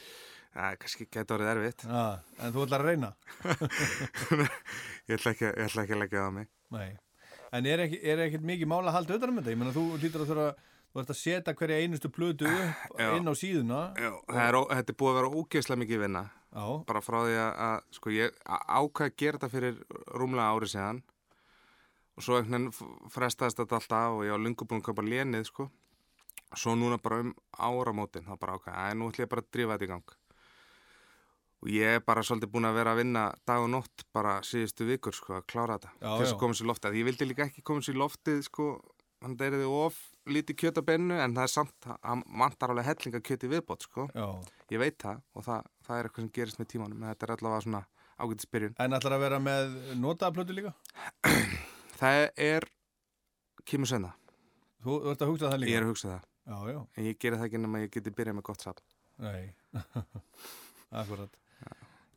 Það 0.50 0.72
er 0.72 0.80
kannski 0.82 1.06
geta 1.14 1.36
orðið 1.36 1.52
erfitt. 1.52 1.84
Já, 1.86 2.06
en 2.40 2.56
þú 2.56 2.64
ætlar 2.64 2.86
að 2.86 2.90
reyna? 2.90 3.12
Ég 5.10 5.18
ætla 5.18 5.34
ekki, 5.36 5.46
ég 5.50 5.68
ætla 5.68 5.84
ekki 5.84 5.96
að 5.98 6.02
leggja 6.04 6.24
það 6.24 6.32
á 6.32 6.38
mig. 6.40 6.50
Nei. 6.74 6.90
En 7.56 7.66
er, 7.66 7.86
er 7.98 8.26
ekkert 8.28 8.46
mikið 8.46 8.70
mála 8.70 8.92
að 8.92 8.98
halda 9.00 9.16
auðvitað 9.16 9.32
um 9.32 9.40
þetta? 9.40 9.54
Ég 9.54 9.62
meina, 9.62 9.76
þú 9.76 9.86
lítur 10.02 10.24
að 10.24 10.32
þurfa, 10.34 10.50
þú 10.90 11.02
ert 11.02 11.14
að 11.14 11.20
setja 11.20 11.56
hverja 11.62 11.80
einustu 11.84 12.12
blödu 12.14 12.50
upp 12.50 13.00
Já. 13.00 13.08
inn 13.18 13.32
á 13.32 13.34
síðuna. 13.38 13.80
Já, 13.98 14.12
er, 14.34 14.58
þetta 14.76 14.94
er 14.94 15.00
búið 15.02 15.12
að 15.12 15.18
vera 15.20 15.32
ógeðslega 15.40 15.82
mikið 15.84 16.04
vinna. 16.06 16.26
Já, 16.50 16.66
bara 16.90 17.02
frá 17.06 17.20
því 17.26 17.38
að, 17.38 17.52
að 17.66 17.98
sko, 17.98 18.14
ég 18.14 18.38
ákvað 18.50 19.06
að 19.06 19.18
gera 19.22 19.38
þetta 19.38 19.52
fyrir 19.54 19.82
rúmlega 20.18 20.54
árið 20.54 20.72
síðan 20.74 21.02
og 22.20 22.26
svo 22.26 22.40
einhvern 22.40 22.66
veginn 22.70 23.12
frestaðist 23.14 23.62
þetta 23.62 23.78
alltaf 23.78 24.16
og 24.18 24.24
ég 24.26 24.34
var 24.34 24.42
lungu 24.44 24.66
búin 24.68 24.82
að 24.82 24.88
kaupa 24.90 25.06
lénið 25.06 25.46
sko. 25.48 25.70
svo 26.58 26.74
núna 26.74 26.98
bara 26.98 27.20
um 27.22 27.36
áramótin 27.54 28.26
þá 28.26 28.34
bara 28.42 28.58
ákvað, 28.58 28.74
að 28.74 28.98
nú 28.98 29.10
ætlum 29.12 29.24
ég 29.24 29.30
bara 29.30 29.44
að 29.46 29.52
drífa 29.54 29.78
þetta 29.78 29.86
í 29.86 29.92
gang 29.94 30.16
og 31.60 31.72
ég 31.74 31.98
er 31.98 32.04
bara 32.06 32.24
svolítið 32.24 32.52
búin 32.54 32.68
að 32.70 32.78
vera 32.80 32.94
að 32.96 33.02
vinna 33.04 33.24
dag 33.48 33.64
og 33.66 33.70
nótt 33.74 34.06
bara 34.16 34.38
síðustu 34.48 34.88
vikur 34.88 35.16
sko, 35.16 35.40
að 35.42 35.48
klára 35.52 35.76
þetta 35.80 35.92
til 36.00 36.22
þess 36.24 36.36
að 36.36 36.40
koma 36.46 36.56
sér 36.60 36.70
loftið, 36.72 37.00
ég 37.02 37.10
vildi 37.10 37.28
líka 37.28 37.48
ekki 37.50 37.66
koma 37.68 37.84
sér 37.84 38.00
loftið 38.00 38.42
sko, 38.48 38.70
hann 39.26 39.36
þið 39.40 39.66
of 39.68 39.98
lítið 40.30 40.60
kjöt 40.62 40.80
á 40.80 40.84
bennu 40.88 41.18
en 41.20 41.34
það 41.36 41.44
er 41.48 41.52
samt, 41.52 41.88
hann 42.06 42.22
vantar 42.40 42.72
alveg 42.72 42.86
hellinga 42.88 43.20
kjöt 43.26 43.44
í 43.44 43.52
viðbót 43.52 43.84
sko 43.88 44.06
já. 44.14 44.28
ég 44.72 44.80
veit 44.84 44.98
það 45.02 45.20
og 45.36 45.46
það, 45.48 45.66
það 45.88 45.98
er 46.00 46.08
eitthvað 46.10 46.24
sem 46.24 46.32
gerist 46.38 46.62
með 46.62 46.70
tímanum 46.74 47.04
en 47.04 47.10
þetta 47.12 47.28
er 47.28 47.34
allavega 47.36 47.66
svona 47.66 47.82
ágætið 48.20 48.46
spyrjun 48.46 48.76
En 48.86 48.96
ætlar 48.96 49.16
að 49.18 49.24
vera 49.26 49.40
með 49.44 49.76
notaða 50.00 50.36
blödu 50.38 50.56
líka? 50.56 50.74
það 52.02 52.22
er 52.46 52.68
kemur 53.68 53.90
senna, 53.92 54.14
Þú, 54.84 55.00
ert 55.12 55.26
að 55.26 55.34
hugsa 55.34 55.50
það 55.52 55.62
líka? 55.64 55.74
ég 55.74 55.82
er 55.82 55.88
að 55.88 55.92
hugsa 55.96 56.12
það 56.14 56.26
Já, 56.50 56.58
já. 56.74 56.80
en 56.98 57.10
ég 57.10 57.20
geri 57.22 57.38
það 57.42 57.50
ekki 57.50 57.64
nema 57.66 57.80
að 57.80 57.86
ég 57.86 57.94
geti 57.98 58.16
byrjað 58.20 58.38
með 58.40 58.48
gott 58.52 58.64
satt 58.66 58.84
Nei, 59.20 59.50
akkurat. 61.02 61.36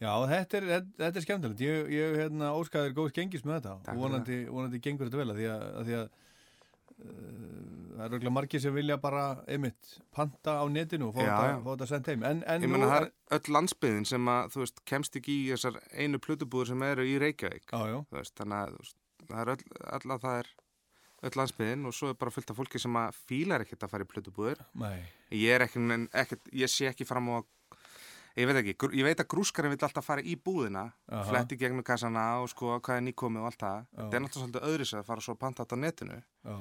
Já, 0.03 0.11
þetta 0.33 0.59
er, 0.59 0.67
þetta, 0.99 1.13
er 1.13 1.25
skemmtilegt. 1.27 1.63
Ég, 1.63 1.93
ég 1.95 2.19
hérna, 2.19 2.51
óskaður 2.59 2.97
góðs 2.97 3.15
gengis 3.17 3.45
með 3.47 3.61
þetta. 3.61 3.75
Takk 3.87 3.95
og 3.95 4.03
vonandi, 4.03 4.39
vonandi 4.51 4.81
gengur 4.83 5.09
þetta 5.09 5.21
vel 5.21 5.31
að 5.31 5.39
því 5.39 5.49
að, 5.53 5.67
að, 5.69 5.85
því 5.89 5.99
að 5.99 6.07
uh, 6.09 7.69
það 7.93 8.03
er 8.07 8.17
auðvitað 8.17 8.35
margir 8.39 8.65
sem 8.65 8.75
vilja 8.81 8.97
bara 9.05 9.27
einmitt 9.47 9.93
panta 10.17 10.57
á 10.59 10.65
netinu 10.73 11.13
og 11.13 11.21
fá, 11.21 11.29
þetta, 11.69 11.89
sendt 11.93 12.11
heim. 12.11 12.27
En, 12.27 12.43
en 12.51 12.67
ég 12.67 12.73
nú 12.73 12.81
meina 12.81 12.91
það 12.91 13.05
er 13.05 13.39
öll 13.39 13.55
landsbyðin 13.59 14.11
sem 14.11 14.33
að 14.35 14.51
þú 14.57 14.65
veist, 14.65 14.83
kemst 14.91 15.21
ekki 15.23 15.39
í 15.45 15.47
þessar 15.53 15.79
einu 15.95 16.23
plötubúður 16.27 16.73
sem 16.73 16.85
eru 16.89 17.07
í 17.07 17.15
Reykjavík. 17.23 17.71
Já, 17.71 17.95
já, 17.95 17.99
veist, 18.19 18.35
þannig 18.41 18.59
að 18.59 18.77
veist, 18.81 18.99
það 19.29 19.45
er 19.45 19.55
öll, 19.55 19.65
öll 20.01 20.17
að 20.17 20.27
það 20.27 20.43
er 20.43 20.53
öll 21.23 21.37
landsbyðin 21.39 21.87
og 21.87 21.95
svo 21.95 22.11
er 22.11 22.19
bara 22.19 22.35
fullt 22.35 22.51
af 22.51 22.59
fólki 22.59 22.81
sem 22.83 22.97
að 22.99 23.19
fílar 23.31 23.63
ekkert 23.63 23.85
að 23.87 23.93
fara 23.93 24.07
í 24.07 24.09
plötubúður 24.11 24.63
nei, 24.83 25.05
ég 25.39 25.55
er 25.55 25.63
ekki, 25.69 25.83
ekkert, 26.19 26.49
ég 26.59 26.71
sé 26.71 26.89
ekki 26.91 27.07
fram 27.07 27.29
á 27.31 27.39
ég 28.37 28.47
veit 28.49 28.59
ekki, 28.63 28.75
ég 28.97 29.05
veit 29.07 29.21
að 29.21 29.29
grúskarinn 29.35 29.75
vill 29.75 29.85
alltaf 29.87 30.07
fara 30.07 30.23
í 30.25 30.37
búðina 30.41 30.87
Aha. 31.09 31.25
fletti 31.29 31.59
gegnum 31.61 31.85
kassana 31.85 32.25
og 32.43 32.49
sko 32.53 32.79
hvað 32.81 32.97
er 33.01 33.05
nýkomið 33.09 33.43
og 33.43 33.51
allt 33.51 33.61
það 33.65 33.83
Já. 33.83 33.99
það 33.99 34.17
er 34.19 34.25
náttúrulega 34.25 34.47
svolítið 34.47 34.69
öðru 34.71 34.87
sér 34.89 35.03
að 35.03 35.09
fara 35.11 35.25
svo 35.27 35.35
að 35.37 35.41
panta 35.45 35.65
þetta 35.67 35.77
á 35.77 35.83
netinu 35.85 36.19
já. 36.23 36.57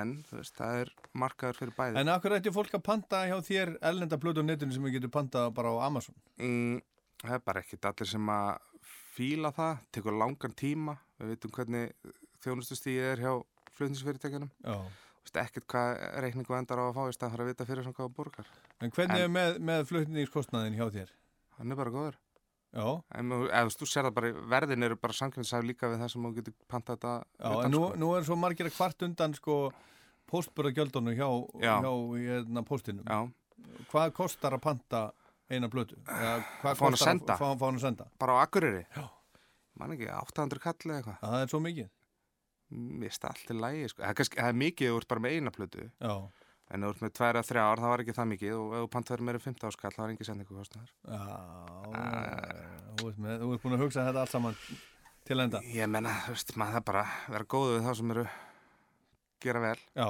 en 0.00 0.12
þú 0.28 0.40
veist, 0.40 0.56
það 0.56 0.80
er 0.82 0.92
markaður 1.24 1.60
fyrir 1.60 1.76
bæði 1.78 2.00
En 2.02 2.12
akkur 2.16 2.36
ætti 2.38 2.52
fólk 2.54 2.74
að 2.78 2.84
panta 2.90 3.22
hjá 3.28 3.36
þér 3.48 3.74
ellenda 3.90 4.18
blödu 4.20 4.44
á 4.44 4.48
netinu 4.48 4.72
sem 4.76 4.84
við 4.88 4.98
getum 4.98 5.14
pantað 5.16 5.52
bara 5.56 5.72
á 5.72 5.76
Amazon? 5.88 6.14
mm, 6.38 6.80
það 7.24 7.38
er 7.38 7.46
bara 7.46 7.60
ekkit 7.64 7.88
allir 7.90 8.08
sem 8.12 8.32
að 8.32 8.52
fíla 9.12 9.50
það, 9.52 9.80
tekur 9.92 10.16
langan 10.16 10.54
tíma 10.56 10.96
við 11.20 11.34
veitum 11.34 11.52
hvernig 11.52 12.12
þjónustustíð 12.42 13.02
er 13.12 13.20
hjá 13.20 13.32
flutningsfyrirtækjanum 13.76 14.50
ekkert 15.30 15.66
hvað 15.70 16.20
reikningu 16.24 16.54
endar 16.58 16.78
á 16.82 16.84
að 16.90 16.94
fá 16.98 17.02
í 17.08 17.14
stað 17.16 17.30
fyrir 17.32 17.44
að 17.46 17.50
vita 17.52 17.64
fyrir 17.68 17.82
svona 17.86 17.94
hvað 17.94 18.08
það 18.08 18.16
borgar 18.16 18.46
En 18.82 18.90
hvernig 18.90 19.16
En- 19.16 19.22
er 19.22 19.28
með, 19.28 19.58
með 19.60 19.86
flutningskostnaðin 19.92 20.74
hjá 20.76 20.86
þér? 20.90 21.08
hann 21.58 21.70
er 21.72 21.76
bara 21.76 21.90
góður 21.90 22.18
Já, 22.72 23.02
En 23.14 23.28
eða 23.30 23.68
þú 23.76 23.86
sér 23.86 24.06
það 24.08 24.14
bara, 24.16 24.32
verðin 24.48 24.82
eru 24.82 24.96
bara 24.96 25.12
samkvæmsæf 25.12 25.62
líka 25.68 25.88
við 25.92 25.98
það 26.00 26.08
sem 26.14 26.22
þú 26.24 26.34
getur 26.38 26.54
pantað 26.68 26.96
þetta 26.96 27.14
já 27.38 27.50
utan, 27.52 27.64
en 27.64 27.70
nú, 27.70 27.80
sko. 27.88 27.96
nú 28.00 28.08
er 28.16 28.22
svo 28.24 28.36
margir 28.36 28.66
að 28.66 28.76
kvart 28.78 29.02
undan 29.04 29.34
sko 29.36 29.56
póstbörðagjöldunum 30.32 31.14
hjá, 31.18 31.28
Já. 31.60 31.74
hjá 31.84 31.92
hérna, 32.16 32.62
póstinum. 32.64 33.04
Já, 33.04 33.28
Hvað 33.92 34.12
kostar 34.16 34.52
að 34.56 34.62
panta 34.64 35.12
eina 35.52 35.68
blötu? 35.68 35.96
Eða 36.08 36.38
hvað 36.62 36.76
Fá 36.80 36.84
hann 36.86 36.92
að 36.92 36.96
kostar 36.96 37.10
senda? 37.12 37.36
Fá, 37.36 37.46
fá 37.60 37.66
að 37.68 37.80
senda. 37.80 38.06
bara 38.18 38.32
á 38.32 38.42
Akureyri 38.46 38.86
Já. 38.96 39.04
Man 39.78 39.92
ekki, 39.92 40.08
800 40.08 40.58
kall 40.60 40.74
eða 40.88 40.96
eitthvað 41.02 41.18
Að 41.22 41.30
það 41.36 41.42
er 41.42 41.52
svo 41.52 41.60
mikið. 41.60 41.88
Mér 42.72 43.10
finnst 43.10 43.22
það 43.22 43.34
allt 43.34 43.50
í 43.52 43.58
lægi, 43.60 43.88
sko. 43.92 44.02
Það 44.02 44.30
það 44.32 44.48
er 44.48 44.58
mikið 44.62 44.86
ef 44.88 44.92
þú 44.94 45.00
ert 45.02 45.08
bara 45.12 45.20
með 45.26 45.36
eina 45.36 45.50
plötu 45.58 45.84
Já, 46.00 46.14
En 46.72 46.80
þú 46.80 46.88
ert 46.94 47.02
með 47.04 47.10
tvær 47.18 47.36
eða 47.36 47.44
þrjár, 47.50 47.80
það 47.82 47.90
var 47.92 48.02
ekki 48.02 48.14
það 48.16 48.28
mikið 48.32 48.52
Og 48.56 48.70
ef 48.72 48.80
þú 48.82 48.88
pantað 48.94 49.16
er 49.18 49.22
meira 49.28 49.38
en 49.38 49.44
15 49.44 49.68
áskall, 49.68 49.92
það 49.92 50.02
var 50.06 50.12
ekki 50.14 50.24
sendingu 50.28 50.56
kostnaður 50.56 50.92
já, 51.12 51.26
þú 52.96 53.10
ert, 53.10 53.18
með, 53.24 53.42
þú 53.42 53.50
ert 53.56 53.62
búin 53.66 53.76
að 53.76 53.82
hugsa 53.84 54.04
þetta 54.06 54.22
allt 54.24 54.32
saman 54.32 54.56
til 55.28 55.38
enda. 55.44 55.60
Ég 55.70 55.90
menna, 55.92 56.14
þú 56.26 56.32
veist, 56.34 56.54
maður 56.58 56.78
það 56.78 56.84
bara 56.88 57.02
vera 57.34 57.48
góðu 57.54 57.74
við 57.76 57.84
þá 57.86 57.92
sem 58.00 58.14
eru 58.16 58.24
gera 59.42 59.62
vel 59.62 59.76
Já, 59.98 60.08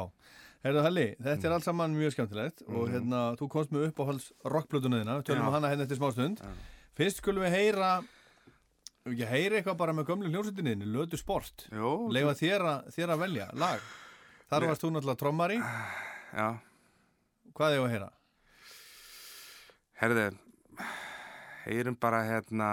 heyrðu 0.65 0.85
Halli, 0.87 1.07
þetta 1.27 1.49
er 1.51 1.57
allt 1.57 1.67
saman 1.67 1.97
mjög 1.99 2.15
skemmtilegt 2.17 2.63
og 2.69 2.83
Mhm. 2.87 2.93
hérna, 2.95 3.21
þú 3.41 3.49
komst 3.53 3.73
með 3.75 3.89
uppáhalds 3.91 4.31
rockblötunuðina, 4.45 5.19
við 5.19 5.25
tölum 5.29 5.43
Já. 5.43 5.49
um 5.49 5.53
hana 5.59 5.69
hérna 5.73 5.83
eftir 5.89 5.99
smástund. 5.99 6.39
Já. 6.41 6.53
Fyrst 6.97 7.17
skulum 7.23 7.43
við 7.43 7.53
heyra, 7.57 7.91
ekki 9.11 9.27
heyra 9.27 9.59
eitthvað 9.59 9.79
bara 9.81 9.93
með 9.97 10.07
gömlu 10.13 10.31
hljómsveitinniðinu, 10.31 10.87
Lötu 10.95 11.19
Sport. 11.19 11.65
Jó, 11.75 11.89
Leifa 12.15 12.35
þér 12.39 12.65
þér 12.95 13.13
að 13.17 13.23
velja 13.25 13.47
lag. 13.59 13.87
Þar 14.53 14.67
varst 14.71 14.85
þú 14.85 14.91
náttúrulega 14.95 15.21
trommari. 15.23 15.57
já, 15.59 16.49
Hvað 17.53 17.75
er 17.77 17.81
að 17.83 17.93
heyra? 17.97 18.11
herðu 20.03 20.23
Heyrum 21.63 21.97
bara 22.01 22.23
hérna 22.27 22.69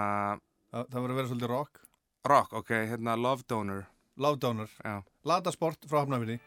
Það, 0.70 0.86
það 0.90 1.00
verður 1.02 1.10
að 1.12 1.18
vera 1.20 1.28
svolítið 1.30 1.50
rock. 1.50 1.80
Rock, 2.30 2.52
ok, 2.60 2.70
hérna 2.90 3.16
Love 3.18 3.42
Donor 3.48 3.84
Lávdónur. 4.20 4.70
Já, 4.84 5.02
Lata 5.24 5.50
Sport 5.54 5.86
frá 5.88 6.02
Hafnafjörði. 6.02 6.38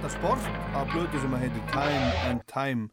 Hljómsveitin 0.00 0.02
Lata 0.02 0.08
Sport 0.08 0.44
á 0.72 0.80
blötu 0.88 1.20
sem 1.20 1.32
að 1.34 1.42
heitir 1.44 1.64
Time 1.72 2.10
and 2.28 2.42
Time 2.48 2.88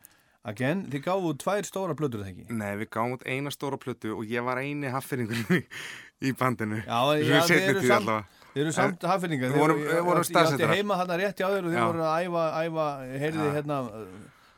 Again. 0.47 0.85
Þið 0.91 1.01
gáðu 1.03 1.31
tvær 1.41 1.65
stóra 1.67 1.95
blötur 1.95 2.21
það 2.23 2.29
ekki? 2.31 2.45
nei, 2.55 2.75
við 2.79 2.89
gáum 2.95 3.13
út 3.17 3.23
eina 3.27 3.51
stóra 3.51 3.77
plötu 3.79 4.13
og 4.15 4.25
ég 4.31 4.43
var 4.45 4.57
eini 4.61 4.87
haffyringunum 4.91 5.57
í, 5.57 5.61
í 6.23 6.31
bandinu 6.39 6.79
Já, 6.85 6.99
já 7.19 7.41
í 7.41 7.47
þið 7.51 7.67
eru 7.67 7.81
samt, 7.83 8.37
eru 8.55 8.71
samt 8.75 9.03
haffinningar. 9.07 9.51
Við 9.51 9.59
vorum- 9.63 9.83
vorum 10.07 10.23
Ég 10.23 10.39
átti 10.43 10.69
heima 10.71 10.97
hann 11.01 11.11
rétt 11.19 11.39
hjá 11.41 11.49
þér 11.51 11.67
og 11.67 11.71
þið 11.71 11.79
Já. 11.79 11.85
voru 11.87 12.05
að 12.07 12.27
æfa, 12.27 12.45
æfa 12.63 12.87
heyrði 13.23 13.49
hérna 13.57 13.79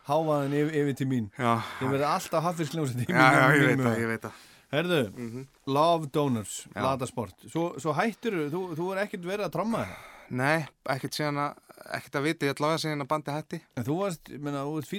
hávaðan 0.10 0.54
yfir, 0.60 0.78
yfir 0.84 0.96
til 1.02 1.08
mín. 1.10 1.26
Já, 1.38 1.56
Þið 1.80 1.92
verður 1.96 2.08
alltaf 2.14 2.44
haffinsljómsett 2.50 3.02
í 3.02 3.10
já, 3.10 3.26
já, 3.34 3.50
ég 3.54 3.66
veit 3.70 3.84
það, 3.86 3.98
ég 4.04 4.14
veit 4.14 4.22
það. 4.28 4.46
Herðu, 4.70 5.02
Mhm. 5.18 5.46
Love 5.66 6.08
Donors, 6.14 6.68
Já. 6.76 6.82
Ladasport. 6.86 7.34
Svo, 7.50 7.74
svo 7.82 7.94
hættur 7.98 8.50
þú, 8.54 8.76
þú 8.78 8.92
er 8.94 9.04
ekkert 9.08 9.26
verið 9.26 9.46
að 9.50 9.54
tromma 9.58 9.86
það. 9.86 10.08
Nei, 10.30 10.68
ekkert 10.86 11.16
síðan 11.18 11.40
að, 11.42 11.56
ekkert 11.98 12.18
að 12.20 12.26
viti, 12.30 12.50
að 12.76 12.82
síðan 12.84 13.04
að 13.06 13.10
bandi 13.14 13.36
hætti. 13.36 13.60
En 13.80 13.86
þú 13.88 13.98
varst, 14.04 14.32
ég 14.34 14.42
meina, 14.46 14.64
þú 14.68 14.78
ert 14.82 14.90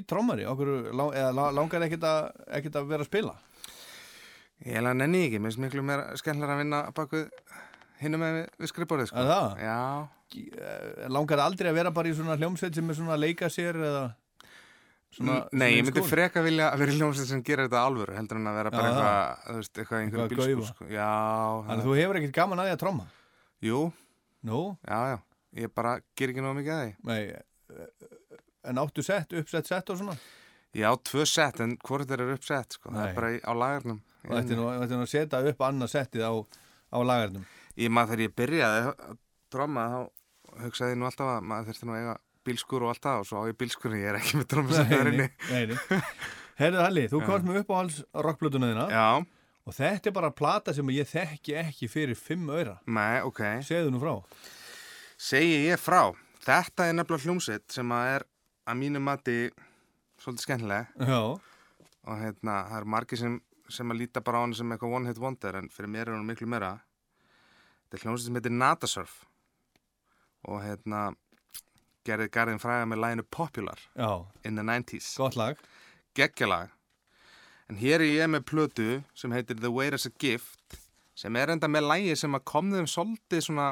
okkur, 0.50 0.70
lá- 1.00 1.14
eða 1.22 1.50
langar 1.58 1.86
ekkert 1.86 2.06
að, 2.10 2.30
ekkert 2.58 2.78
að 2.80 2.88
vera 2.92 3.06
að 3.06 3.10
spila? 3.10 3.34
Ég 4.66 4.76
held 4.76 4.90
að 4.92 4.96
nenni 5.00 5.22
ekki, 5.26 5.38
mér 5.40 5.50
finnst 5.54 5.62
miklu 5.64 5.82
meira 5.88 6.16
skemmtilega 6.20 6.56
að 6.56 6.62
vinna 6.64 6.80
bak 6.96 7.14
við 7.16 7.28
hinnum 8.02 8.20
með 8.20 8.34
við, 8.60 8.72
skrifborðið, 8.74 9.08
sko. 9.12 9.22
Eh, 10.30 11.06
Langar 11.10 11.40
aldrei 11.42 11.70
að 11.72 11.78
vera 11.80 11.90
bara 11.90 12.08
í 12.10 12.14
svona 12.14 12.36
hljómsveit 12.38 12.76
sem 12.76 12.90
er 12.92 12.94
svona 12.98 13.16
að 13.16 13.22
leika 13.24 13.48
sér 13.50 13.78
eða 13.80 14.02
svona... 15.16 15.38
Nei, 15.58 15.72
ég 15.78 15.86
myndi 15.88 16.04
freka 16.06 16.42
vilja 16.44 16.68
að 16.70 16.84
vera 16.84 16.92
í 16.94 16.98
hljómsveit 17.00 17.30
sem 17.32 17.40
gerir 17.42 17.66
þetta 17.66 17.80
alvöru, 17.88 18.14
heldur 18.14 18.38
en 18.38 18.46
að 18.52 18.58
vera 18.60 18.70
bara 18.76 18.90
eitthvað, 18.92 19.40
þú 19.48 19.56
veist, 19.58 19.72
eitthvað 19.82 20.04
einhverjum 20.04 20.28
að 20.28 20.36
gaufa. 20.60 20.68
sko. 20.70 20.86
Já, 20.92 21.08
Þannig 21.66 21.80
að 21.82 21.88
þú 21.88 21.96
hefur 21.98 22.20
ekkert 22.20 22.36
gaman 22.38 22.62
að 22.62 22.68
því 22.70 22.76
að 22.76 22.80
tromma? 22.84 23.08
jú, 23.66 23.80
Nú, 24.46 24.60
já, 24.86 24.98
já, 25.12 25.18
ég 25.56 25.72
bara 25.74 25.96
ger 26.16 26.32
ekki 26.32 26.44
náðu 26.44 26.58
mikið 26.60 26.74
að 26.76 26.84
því. 26.84 26.92
nei, 27.10 27.22
eh, 27.30 28.38
en 28.70 28.82
áttu 28.82 29.02
sett, 29.04 29.32
uppsett 29.32 29.66
sett 29.66 29.90
og 29.90 29.98
svona? 29.98 30.16
Ég 30.76 30.86
á 30.86 30.94
tvö 30.94 31.24
sett, 31.26 31.60
en 31.60 31.76
hvort 31.82 32.06
þeir 32.06 32.20
eru 32.22 32.36
uppsett, 32.36 32.76
sko, 32.76 32.90
það 32.92 33.00
Nei. 33.00 33.08
er 33.08 33.14
bara 33.16 33.30
í, 33.34 33.40
á 33.42 33.52
lagarnum. 33.58 34.00
Þetta 34.22 34.54
er 34.54 34.60
nú, 34.60 34.66
að 34.70 35.10
setja 35.10 35.40
upp 35.50 35.64
annað 35.66 35.90
settið 35.96 36.22
á, 36.22 36.32
á 36.94 36.98
lagarnum. 37.02 37.46
Ég 37.80 37.90
maður 37.90 38.12
þegar 38.14 38.24
ég 38.26 38.34
byrjaði 38.38 38.82
að 38.90 39.16
tromma, 39.50 39.86
þá 39.90 40.62
hugsaði 40.66 40.94
ég 40.94 41.00
nú 41.00 41.08
alltaf 41.08 41.32
að 41.32 41.48
maður 41.50 41.70
þurfti 41.70 41.88
nú 41.88 41.94
að 41.96 42.02
eiga 42.04 42.14
bílskur 42.46 42.84
og 42.84 42.92
allt 42.92 43.02
það 43.04 43.22
og 43.22 43.26
svo 43.28 43.42
á 43.42 43.48
ég 43.50 43.58
bílskurinn, 43.60 44.00
ég 44.00 44.12
er 44.12 44.20
ekki 44.20 44.40
með 44.40 44.48
nei. 45.50 45.78
Herðu 46.60 46.82
Halli, 46.84 47.04
þú 47.08 47.20
Já. 47.22 47.26
komst 47.26 47.46
með 47.48 47.58
uppáhalds 47.62 48.00
rockblötuna 48.26 48.68
þína 48.68 48.86
Já, 48.92 49.04
og 49.64 49.76
þetta 49.76 50.10
er 50.10 50.16
bara 50.16 50.30
plata 50.36 50.74
sem 50.76 50.90
ég 50.92 51.08
þekki 51.08 51.54
ekki 51.56 51.88
fyrir 51.88 52.18
fimm 52.18 52.50
öyra. 52.52 52.78
nei, 52.86 53.22
ok. 53.24 53.40
Segðu 53.64 53.94
nú 53.94 54.00
frá. 54.02 54.14
Segi 55.20 55.66
ég 55.66 55.80
frá. 55.80 56.14
Þetta 56.40 56.86
er 56.88 56.94
nefnilega 56.96 57.26
hljómsveit 57.26 57.66
sem 57.74 57.90
að 57.92 58.10
er 58.14 58.22
að 58.70 58.78
mínu 58.80 59.02
mati 59.04 59.38
svolítið 60.20 60.44
skemmtileg 60.46 60.94
Já, 60.96 61.20
og 62.08 62.20
hérna, 62.22 62.54
það 62.70 62.76
er 62.78 62.86
margir 62.94 63.20
sem, 63.20 63.34
sem 63.68 63.92
að 63.92 64.00
líta 64.00 64.22
bara 64.24 64.40
á 64.40 64.42
hann 64.46 64.54
sem 64.56 64.72
eitthvað 64.72 64.94
one 64.96 65.10
hit 65.10 65.20
wonder 65.20 65.58
en 65.60 65.68
fyrir 65.72 65.92
mér 65.92 66.08
er 66.08 66.16
hann 66.16 66.28
miklu 66.28 66.48
meira. 66.48 66.78
Þetta 67.84 67.98
er 67.98 68.06
hljómsveit 68.06 68.26
sem 68.30 68.38
heitir 68.40 68.56
Natasurf 68.56 69.18
og 70.48 70.62
hérna 70.64 71.02
gerði 72.08 72.30
garðin 72.32 72.62
fræða 72.62 72.88
með 72.88 73.02
læginu 73.04 73.26
Popular 73.28 73.82
já, 73.92 74.24
in 74.48 74.56
the 74.56 74.64
90s. 74.64 75.12
gott 75.20 75.36
lag. 75.36 75.60
geggjalag 76.16 76.72
en 77.68 77.76
hér 77.76 78.00
er 78.00 78.08
ég 78.08 78.32
með 78.32 78.46
plötu 78.48 78.88
sem 79.14 79.36
heitir 79.36 79.60
The 79.60 79.68
Weight 79.68 79.98
as 79.98 80.08
a 80.08 80.14
Gift 80.16 80.80
sem 81.14 81.36
er 81.36 81.52
enda 81.52 81.68
með 81.68 81.90
lægi 81.90 82.16
sem 82.22 82.34
að 82.34 82.46
kom 82.48 82.72
þeim 82.72 82.88
svolítið 82.88 83.44
svona 83.44 83.68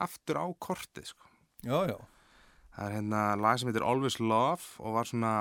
aftur 0.00 0.38
á 0.42 0.46
kortið 0.62 1.10
sko. 1.12 1.26
Já, 1.66 1.78
já, 1.90 1.96
það 2.76 2.84
er 2.88 2.96
hérna 2.98 3.22
lag 3.42 3.58
sem 3.58 3.68
heitir 3.70 3.86
Always 3.86 4.18
Love 4.20 4.62
og 4.78 4.94
var 4.98 5.08
svona 5.10 5.32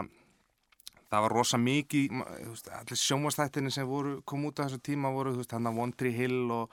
það 1.07 1.23
var 1.23 1.35
rosa 1.37 1.57
mikið 1.61 2.15
veist, 2.49 2.69
allir 2.73 2.99
sjónvastættinni 2.99 3.71
sem 3.71 3.87
voru, 3.87 4.17
kom 4.27 4.45
út 4.49 4.59
á 4.59 4.65
þessu 4.67 4.81
tíma 4.83 5.11
voru 5.15 5.31
þú 5.35 5.43
veist, 5.43 5.53
hann 5.55 5.69
að 5.69 5.77
Tree 5.95 6.11
Hill 6.15 6.51
og 6.51 6.71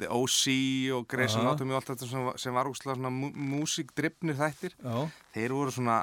The 0.00 0.08
O.C. 0.16 0.52
og 0.96 1.06
Grey's. 1.12 1.34
Anatomy 1.36 1.74
og 1.74 1.80
allt 1.80 1.90
þetta 1.92 2.06
sem, 2.08 2.28
sem 2.40 2.54
var 2.56 2.68
úrslega 2.70 2.96
svona 2.96 3.10
mú- 3.12 3.32
músíkdrifnir 3.36 4.36
þættir 4.38 4.72
já. 4.80 5.08
þeir 5.34 5.52
voru 5.52 5.72
svona 5.76 5.96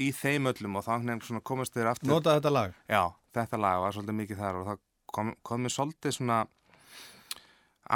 í 0.00 0.08
þeim 0.14 0.48
öllum 0.50 0.78
og 0.80 0.86
þá 0.86 0.92
komast 1.46 1.74
þeir 1.74 1.90
aftur 1.92 2.10
Nota 2.10 2.36
þetta 2.38 2.52
lag. 2.54 2.74
Já, 2.90 3.02
þetta 3.36 3.60
lag 3.62 3.80
var 3.84 3.94
svolítið 3.94 4.18
mikið 4.22 4.40
þar 4.42 4.58
og 4.60 4.66
það 4.70 4.80
kom, 5.14 5.32
kom 5.46 5.62
mér 5.66 5.74
svolítið 5.74 6.16
svona 6.18 6.40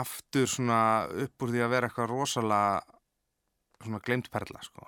aftur 0.03 0.49
svona 0.51 0.79
upp 1.25 1.45
úr 1.45 1.53
því 1.55 1.63
að 1.65 1.73
vera 1.75 1.89
eitthvað 1.91 2.11
rosalega 2.11 2.83
svona 3.85 4.01
glemt 4.07 4.31
perla, 4.33 4.63
sko. 4.65 4.87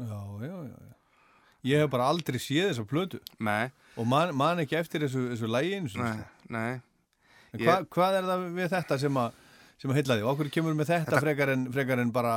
Já, 0.00 0.20
já, 0.46 0.54
já, 0.54 0.76
já. 0.80 0.96
Ég 1.70 1.82
hef 1.84 1.90
bara 1.92 2.06
aldrei 2.08 2.38
séð 2.40 2.70
þessa 2.70 2.86
plötu 2.88 3.18
Nei, 3.44 3.66
og 4.00 4.06
man, 4.08 4.30
man 4.34 4.62
ekki 4.62 4.78
eftir 4.78 5.02
þessu, 5.04 5.26
þessu 5.34 5.50
sinni, 5.50 5.90
nei, 6.00 6.12
sko. 6.14 6.46
nei. 6.56 6.80
Ég- 7.52 7.66
hva, 7.66 7.74
hvað 7.84 8.16
er 8.20 8.28
það 8.30 8.44
við 8.56 8.68
þetta 8.72 8.98
sem 9.02 9.18
að, 9.20 9.32
sem 9.82 9.90
að 9.92 9.98
heilla 10.00 10.16
því? 10.16 10.26
Okkur 10.32 10.50
kemur 10.54 10.74
með 10.78 10.86
þetta, 10.94 11.10
Þetta- 11.10 11.20
Frekar, 11.26 11.52
en, 11.52 11.66
frekar 11.74 11.98
en 12.00 12.10
bara, 12.14 12.34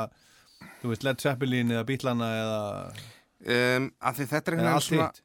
þú 0.82 0.92
veist, 0.92 1.04
Led 1.08 1.22
Zeppelin 1.24 1.72
eða 1.72 1.86
Bílana 1.88 2.32
eða, 2.44 2.62
Um, 3.44 3.90
þetta 4.00 4.38
er 4.40 4.54
einhvern 4.56 4.64
veginn 4.64 4.84
svona, 4.86 5.06
hitt? 5.12 5.18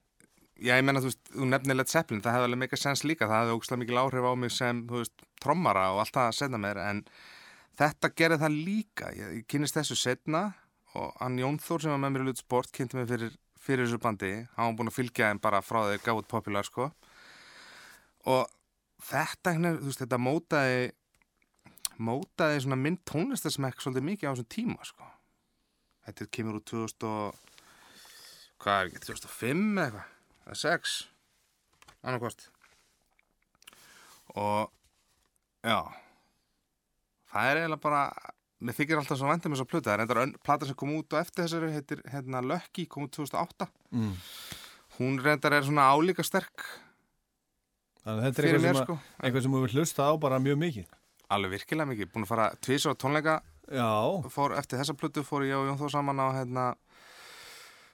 Já, 0.59 0.75
ég 0.75 0.85
menna, 0.87 1.03
þú 1.03 1.11
veist, 1.11 1.21
þú 1.33 1.49
nefnir 1.49 1.79
Led 1.79 1.90
Zeppelin, 1.90 2.23
það 2.25 2.37
hefði 2.37 2.49
alveg 2.49 2.61
mikið 2.64 2.81
sens 2.83 3.05
líka, 3.07 3.29
það 3.31 3.42
hefði 3.42 3.57
ógslag 3.59 3.81
mikil 3.83 4.01
áhrif 4.03 4.27
á 4.27 4.33
mig 4.38 4.55
sem, 4.55 4.81
þú 4.88 5.03
veist, 5.03 5.27
trommara 5.42 5.85
og 5.94 6.03
allt 6.03 6.14
það 6.16 6.31
að 6.31 6.38
setna 6.38 6.61
mér, 6.62 6.81
en 6.83 7.03
þetta 7.79 8.12
gerði 8.18 8.40
það 8.42 8.59
líka, 8.66 9.12
ég, 9.14 9.35
ég 9.38 9.49
kynist 9.51 9.79
þessu 9.79 9.99
setna 9.99 10.42
og 10.99 11.12
hann 11.21 11.38
Jón 11.38 11.61
Þór 11.62 11.85
sem 11.85 11.94
var 11.94 12.03
með 12.03 12.14
mér 12.14 12.25
í 12.25 12.29
Lut 12.31 12.42
Sport 12.42 12.73
kynnti 12.75 12.99
mig 12.99 13.09
fyrir, 13.11 13.35
fyrir 13.62 13.87
þessu 13.87 14.03
bandi, 14.03 14.33
hann 14.57 14.73
var 14.73 14.79
búin 14.81 14.92
að 14.92 14.99
fylgja 14.99 15.31
þeim 15.31 15.42
bara 15.44 15.62
frá 15.62 15.83
þeir 15.92 16.05
gátt 16.07 16.31
popular, 16.33 16.66
sko, 16.66 16.90
og 18.27 18.55
þetta, 19.07 19.55
þú 19.55 19.77
veist, 19.87 20.03
þetta 20.03 20.23
mótaði, 20.23 20.90
mótaði 22.03 22.64
svona 22.66 22.83
minn 22.83 22.99
tónlistarsmekk 23.07 23.83
svolítið 23.83 24.11
mikið 24.11 24.27
á 24.27 24.33
þessum 24.33 24.53
tíma, 24.55 24.87
sko. 24.87 25.14
Þetta 26.09 26.27
kemur 26.33 26.57
úr 26.57 26.64
2000 26.64 27.05
og 27.05 27.42
hvað 28.62 28.79
er 28.81 28.88
ekki, 28.88 29.03
2005 29.07 29.83
eða 29.85 30.07
eitthvað, 30.49 30.55
eða 30.55 30.59
6 30.65 31.09
annarkvort 32.03 32.49
og 34.39 34.69
já. 35.67 35.79
Það 37.29 37.49
er 37.51 37.61
eiginlega 37.63 37.83
bara 37.83 38.03
mér 38.65 38.77
þykir 38.77 39.01
alltaf 39.01 39.19
svo 39.21 39.29
vænt 39.31 39.47
um 39.47 39.55
þess 39.55 39.65
að 39.65 39.71
pluta 39.73 39.91
það 39.91 39.95
er 39.99 40.03
endar 40.05 40.21
önn, 40.25 40.35
plata 40.45 40.67
sem 40.69 40.77
kom 40.79 40.93
út 40.97 41.15
á 41.15 41.21
eftir 41.23 41.45
þessari 41.47 41.73
heitir 41.75 42.03
hérna 42.13 42.43
Lucky, 42.45 42.87
kom 42.91 43.07
út 43.09 43.15
2008 43.17 43.69
Mm. 43.93 44.15
hún 44.99 45.19
reyndar 45.23 45.53
er 45.57 45.63
svona 45.65 45.87
álíka 45.95 46.25
sterk. 46.27 46.65
Þannig 48.05 48.19
að 48.19 48.25
þetta 48.27 48.43
er 48.43 48.47
eitthvað 48.49 48.65
sem, 48.67 48.77
sko 48.83 48.93
að, 48.97 49.07
eitthvað 49.23 49.43
sem 49.43 49.53
vil 49.55 49.73
hlusta 49.77 50.09
á 50.09 50.13
bara 50.21 50.39
mjög 50.43 50.59
mikið. 50.59 50.87
alveg 51.31 51.51
virkilega 51.51 51.89
mikið, 51.89 52.11
búin 52.13 52.25
að 52.25 52.29
fara 52.29 52.47
tvisar 52.61 52.93
á 52.93 53.01
tónleika. 53.01 53.41
Já, 53.69 53.89
fór, 54.33 54.55
eftir 54.57 54.79
þessa 54.81 54.95
plutu 54.97 55.23
fór 55.23 55.45
ég 55.45 55.55
og 55.57 55.67
Jón 55.69 55.79
Þór 55.79 55.91
saman 55.93 56.21
á 56.21 56.27
hérna 56.33 56.65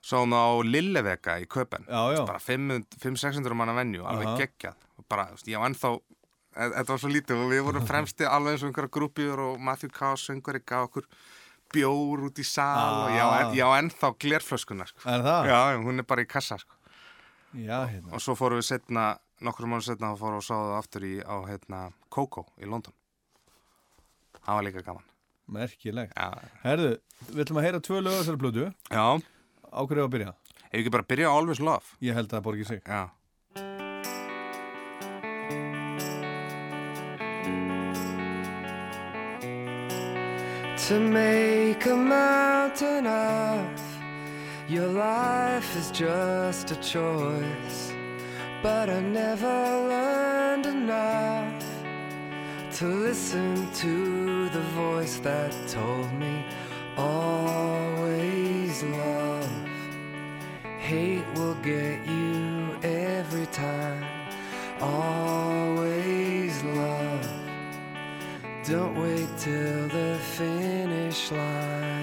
sáum 0.04 0.34
á 0.36 0.44
Lillevega 0.68 1.38
í 1.40 1.46
Köpen 1.48 1.86
já, 1.88 2.00
já. 2.16 2.24
bara 2.28 2.40
500-600 2.44 3.54
manna 3.56 3.72
venju, 3.78 4.04
alveg 4.04 4.26
Aha. 4.28 4.36
geggjað 4.42 4.76
og 5.00 5.06
bara, 5.08 5.24
veist, 5.32 5.48
ég 5.48 5.58
var 5.62 5.70
ennþá 5.72 5.94
e- 5.96 6.68
þetta 6.76 6.90
var 6.92 7.00
svo 7.02 7.10
lítið 7.14 7.40
og 7.44 7.50
við 7.54 7.62
vorum 7.70 7.86
fremsti 7.92 8.28
alveg 8.28 8.54
eins 8.58 8.62
og 8.66 8.70
einhverja 8.72 8.92
grúpjur 8.98 9.42
og 9.48 9.58
Matthew 9.64 9.90
Kass 9.96 10.28
söngvari 10.28 10.60
gaf 10.64 10.90
okkur 10.90 11.08
bjór 11.74 12.26
út 12.28 12.38
í 12.38 12.44
sal 12.46 13.08
og 13.08 13.16
Ah. 13.16 13.50
ég 13.56 13.64
á 13.64 13.70
ennþá 13.80 14.12
glerflöskuna 14.20 14.84
sko. 14.86 15.00
Er 15.08 15.24
það? 15.24 15.48
já, 15.48 15.58
já, 15.72 15.78
hún 15.82 15.98
er 15.98 16.04
bara 16.06 16.22
í 16.22 16.28
kassa 16.28 16.58
sko. 16.60 16.76
Já, 17.54 17.80
hérna. 17.88 18.12
og 18.12 18.20
svo 18.22 18.34
fórum 18.38 18.58
við 18.60 18.66
setna 18.68 19.18
nokkur 19.40 19.66
mánu 19.66 19.82
setna 19.82 20.12
þá 20.14 20.18
fórum 20.20 20.38
við 20.38 20.42
og 20.42 20.46
sáðu 20.46 20.68
það 20.70 20.78
aftur 20.82 21.02
í, 21.08 21.14
á 21.24 21.36
hérna, 21.48 21.80
Coco 22.10 22.44
í 22.60 22.66
London 22.68 22.94
það 24.44 24.54
var 24.58 24.64
líka 24.68 24.82
gaman 24.86 25.04
Merkilegt. 25.54 26.14
já, 26.16 26.30
Herðu, 26.64 26.92
við 27.30 27.42
ætlum 27.44 27.58
að 27.60 27.66
heyra 27.66 27.80
tvö 27.84 27.98
lög 28.02 28.14
á 28.14 28.18
þessari 28.22 28.40
plötu. 28.42 28.64
já. 28.90 29.06
Á 29.74 29.80
hverju 29.82 30.04
á 30.04 30.08
að 30.08 30.14
byrja? 30.14 30.32
ef 30.70 30.78
ekki 30.80 30.90
bara 30.94 31.06
byrja 31.10 31.28
á 31.30 31.34
Always 31.34 31.60
Love 31.60 31.98
Ég 32.00 32.14
held 32.14 32.30
að 32.30 32.38
það 32.38 32.46
borgi 32.46 32.64
sig. 32.70 32.80
já 32.86 33.02
To 40.88 41.00
make 41.00 41.86
a 41.86 41.96
mountain 41.96 43.06
of 43.06 43.80
your 44.68 44.86
life 44.88 45.74
is 45.76 45.90
just 45.90 46.70
a 46.72 46.76
choice. 46.76 47.92
But 48.62 48.90
I 48.90 49.00
never 49.00 49.46
learned 49.88 50.66
enough 50.66 51.64
to 52.78 52.86
listen 52.86 53.70
to 53.76 54.48
the 54.50 54.60
voice 54.74 55.18
that 55.20 55.54
told 55.68 56.12
me 56.12 56.44
always 56.98 58.82
love. 58.82 59.33
Hate 60.94 61.26
will 61.34 61.56
get 61.56 62.06
you 62.06 62.78
every 62.84 63.46
time. 63.46 64.04
Always 64.80 66.62
love. 66.62 67.28
Don't 68.64 68.94
wait 69.02 69.28
till 69.36 69.88
the 69.88 70.16
finish 70.36 71.32
line. 71.32 71.93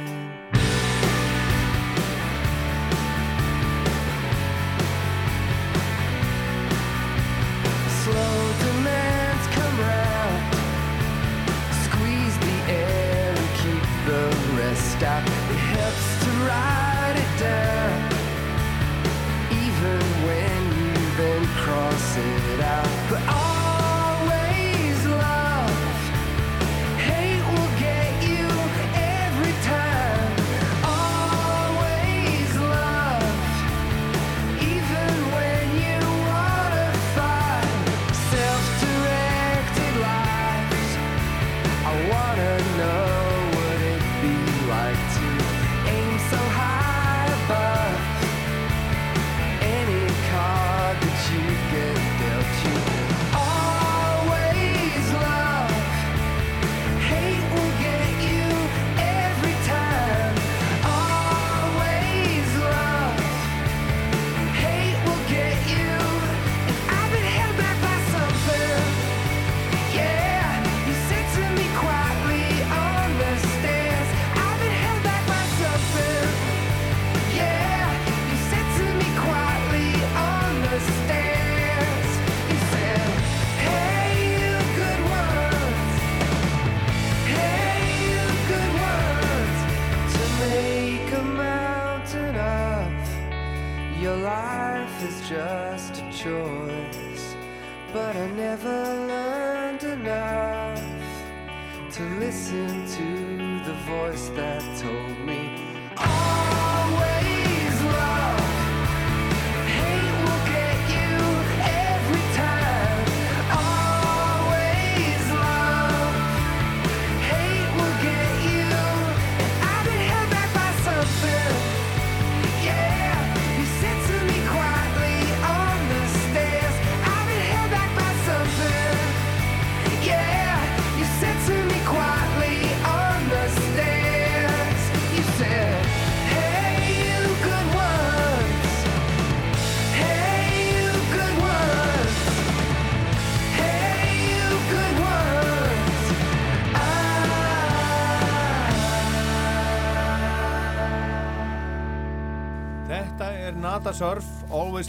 Listen 102.31 102.85
to 102.85 103.61
the 103.65 103.73
voice 103.83 104.29
that 104.29 104.63
told 104.79 105.19
me 105.19 106.30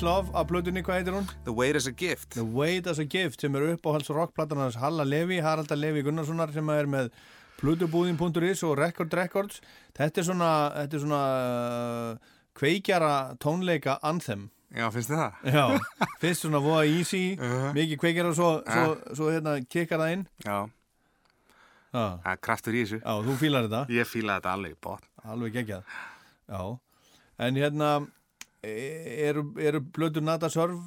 Love 0.03 0.33
af 0.35 0.49
blöðunni, 0.51 0.83
hvað 0.83 0.97
heitir 0.99 1.15
hún? 1.15 1.27
The 1.47 1.53
Weight 1.55 1.77
is 1.79 1.87
a 1.87 1.93
Gift. 1.95 2.33
The 2.35 2.43
Weight 2.43 2.89
as 2.91 2.99
a 2.99 3.05
Gift 3.07 3.41
sem 3.45 3.55
er 3.55 3.69
uppáhalds 3.77 4.09
rockplatan 4.11 4.59
hans 4.59 4.75
Halla 4.81 5.05
Levi, 5.07 5.37
Haralda 5.45 5.77
Levi 5.79 6.03
Gunnarssonar 6.03 6.51
sem 6.55 6.69
er 6.75 6.89
með 6.91 7.11
plödubúðin.is 7.61 8.65
og 8.67 8.75
Record 8.81 9.15
Records. 9.15 9.61
Þetta 9.95 10.19
er 10.23 10.27
svona, 10.27 10.49
þetta 10.81 10.99
er 10.99 11.03
svona 11.05 11.21
uh, 11.37 12.33
kveikjara 12.59 13.11
tónleika 13.43 13.99
anthem. 14.03 14.49
Já, 14.75 14.89
finnst 14.91 15.13
þið 15.13 15.21
það? 15.21 15.53
Já, 15.55 16.09
fyrst 16.25 16.47
svona 16.47 16.63
voða 16.65 16.83
easy 16.89 17.23
Uh-huh. 17.37 17.69
mikið 17.77 18.01
kveikjara 18.03 18.33
og 18.33 18.39
svo, 18.39 18.51
svo, 18.67 19.15
svo 19.21 19.29
hérna 19.31 19.59
kikkar 19.69 20.01
það 20.03 20.15
inn. 20.17 20.25
Já, 20.47 20.57
það 21.93 22.33
er 22.33 22.41
kraftur 22.49 22.75
í 22.75 22.83
þessu. 22.87 22.99
Já 23.05 23.15
þú 23.29 23.37
fílar 23.45 23.69
þetta. 23.69 23.85
Ég 24.01 24.09
fílaði 24.11 24.41
þetta 24.41 24.57
alveg 24.57 24.75
í 24.75 24.81
bótt 24.89 25.07
alveg 25.29 25.55
geggjað. 25.61 25.95
Já, 26.49 26.63
en 27.47 27.61
hérna 27.63 27.93
eru, 28.63 29.45
eru 29.59 29.81
blöður 29.95 30.23
Nata 30.27 30.49
Surf 30.53 30.79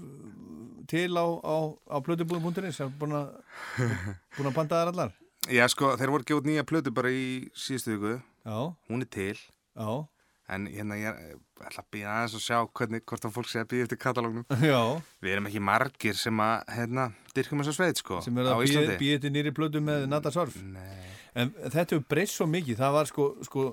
til 0.88 1.10
á, 1.18 1.26
á, 1.26 1.56
á 1.92 1.98
blödubúðin.is 2.06 2.78
sem 2.78 2.90
að 2.92 2.98
búin 3.02 4.50
að 4.50 4.56
panta 4.56 4.82
þær 4.84 4.92
allar? 4.94 5.14
Já, 5.52 5.66
sko, 5.70 5.94
þeir 6.00 6.12
voru 6.14 6.26
gefið 6.26 6.50
nýja 6.50 6.66
plötu 6.66 6.94
bara 6.96 7.12
í 7.14 7.46
síðustu 7.58 7.96
viku. 7.96 8.14
Já, 8.46 8.58
Hún 8.90 9.02
er 9.06 9.10
til. 9.14 9.38
Já, 9.78 10.06
En 10.48 10.68
hérna, 10.70 10.94
ég 10.94 11.08
er- 11.10 11.40
ætla 11.66 11.82
að 11.82 11.88
býða 11.90 12.10
aðeins 12.14 12.34
og 12.38 12.42
sjá 12.46 12.58
hvernig, 12.70 13.02
hvort 13.10 13.24
að 13.26 13.32
fólk 13.34 13.48
sé 13.50 13.64
að 13.64 13.70
býða 13.72 13.86
eftir 13.88 13.98
katalógnum. 13.98 14.44
Já. 14.62 15.02
Við 15.26 15.32
erum 15.34 15.48
ekki 15.50 15.62
margir 15.66 16.14
sem 16.20 16.38
að, 16.38 16.68
hérna, 16.76 17.06
dyrkum 17.34 17.64
þessa 17.64 17.74
sveit, 17.74 17.98
sko 17.98 18.20
sem 18.22 18.38
er 18.38 18.52
á 18.54 18.54
að 18.54 18.92
býða 19.02 19.22
til 19.24 19.32
nýri 19.34 19.50
blödu 19.58 19.82
með 19.82 20.06
Nata 20.12 20.30
Surf 20.36 20.54
Nei, 20.62 21.02
en 21.34 21.50
þetta 21.66 21.96
hefur 21.96 22.06
breyst 22.14 22.38
svo 22.38 22.46
mikið. 22.46 22.78
Það 22.78 22.94
var 23.00 23.10
sko, 23.10 23.26
sko 23.50 23.64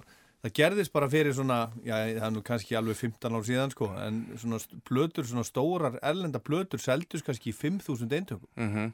það 0.43 0.55
gerðist 0.59 0.93
bara 0.95 1.09
fyrir 1.13 1.35
svona 1.37 1.61
já, 1.87 1.95
það 2.19 2.27
er 2.29 2.35
nú 2.35 2.43
kannski 2.47 2.79
alveg 2.79 2.99
15 2.99 3.39
ár 3.39 3.47
síðan 3.47 3.73
sko 3.75 3.91
en 4.03 4.25
svona 4.41 4.59
plötur, 4.89 5.29
svona 5.29 5.47
stórar 5.47 6.01
erlenda 6.03 6.43
plötur 6.43 6.83
seldust 6.83 7.27
kannski 7.27 7.53
í 7.53 7.57
5.000 7.57 8.19
eintökum 8.19 8.49
mhm, 8.59 8.93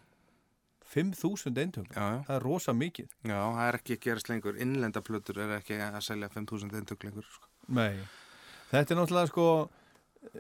5.000 0.88 1.58
eintökum, 1.61 1.88
já, 1.92 2.00
já. 2.00 2.20
Það 2.24 2.34
er 2.38 2.44
rosa 2.46 2.72
mikið. 2.72 3.08
Já, 3.28 3.37
það 3.37 3.66
er 3.66 3.76
ekki 3.76 3.96
að 3.96 4.04
gerast 4.06 4.30
lengur. 4.30 4.54
Innlenda 4.64 5.02
plötur 5.04 5.40
er 5.44 5.50
ekki 5.58 5.76
að 5.84 5.98
selja 6.06 6.30
5000 6.32 6.78
eintök 6.78 7.04
lengur, 7.04 7.26
sko. 7.28 7.50
Nei, 7.76 7.98
þetta 8.70 8.94
er 8.94 9.00
náttúrulega 9.02 9.28
sko 9.28 9.44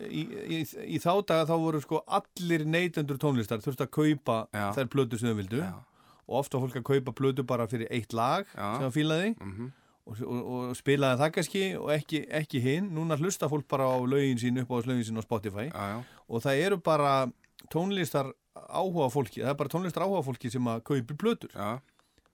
í, 0.08 0.22
í, 0.56 0.60
í 0.96 1.00
þá 1.04 1.10
daga 1.28 1.44
þá 1.50 1.54
voru 1.60 1.82
sko 1.84 2.00
allir 2.18 2.64
neytendur 2.64 3.20
tónlistar 3.20 3.60
þurftu 3.64 3.84
að 3.84 3.92
kaupa 3.98 4.38
Já. 4.56 4.64
þær 4.78 4.90
plötur 4.94 5.20
sem 5.20 5.28
þau 5.28 5.38
vildu. 5.42 5.60
Já, 5.60 5.76
og 6.24 6.40
ofta 6.40 6.62
fólk 6.64 6.80
að 6.80 6.86
kaupa 6.94 7.14
plötu 7.20 7.44
bara 7.48 7.68
fyrir 7.68 7.92
eitt 7.92 8.16
lag 8.16 8.48
Já. 8.54 8.70
sem 8.78 8.86
það 8.86 8.96
fílaði. 8.96 9.34
Mhm, 9.36 9.70
og, 10.08 10.22
og, 10.24 10.40
og 10.70 10.76
spilaði 10.78 11.20
það 11.20 11.32
kannski 11.36 11.62
og 11.78 11.90
ekki, 11.94 12.22
ekki 12.40 12.60
hinn. 12.64 12.88
Núna 12.96 13.18
hlusta 13.20 13.48
fólk 13.52 13.66
bara 13.68 13.84
á 13.92 13.96
lögin 14.08 14.40
sín 14.40 14.60
upp 14.62 14.72
á 14.72 14.80
lögin 14.88 15.04
sín 15.04 15.20
á 15.20 15.24
Spotify. 15.26 15.68
Já, 15.68 15.84
já. 15.92 15.98
Og 16.28 16.42
það 16.44 16.62
eru 16.66 16.78
bara 16.80 17.12
tónlistar 17.72 18.32
áhuga 18.56 19.10
fólki, 19.12 19.42
það 19.44 19.52
er 19.52 19.58
bara 19.60 19.72
tónlistar 19.72 20.02
áhuga 20.06 20.24
fólki 20.26 20.50
sem 20.50 20.64
að 20.72 20.82
kaupi 20.88 21.14
plötur, 21.14 21.52
Já, 21.54 21.78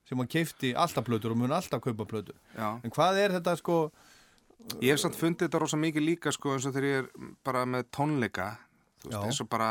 sem 0.09 0.19
að 0.21 0.31
keifti 0.33 0.71
alltaf 0.77 1.05
plötur 1.05 1.33
og 1.35 1.39
mun 1.43 1.53
alltaf 1.53 1.81
kaupa 1.85 2.05
plötur. 2.09 2.37
já. 2.57 2.81
En 2.85 2.91
hvað 2.91 3.19
er 3.25 3.31
þetta 3.39 3.57
sko, 3.61 3.79
Ég 4.81 4.95
hef 4.95 5.01
samt 5.03 5.17
fundið 5.19 5.49
þetta 5.49 5.59
rosa 5.61 5.77
mikið 5.77 6.05
líka 6.07 6.31
sko 6.33 6.55
eins 6.55 6.65
og 6.65 6.73
þegar 6.73 6.87
ég 6.89 6.99
er 7.03 7.33
bara 7.45 7.67
með 7.69 7.83
tónleika 7.93 8.47
þú 9.03 9.11
veist, 9.11 9.25
eins 9.27 9.41
og 9.45 9.49
bara 9.53 9.67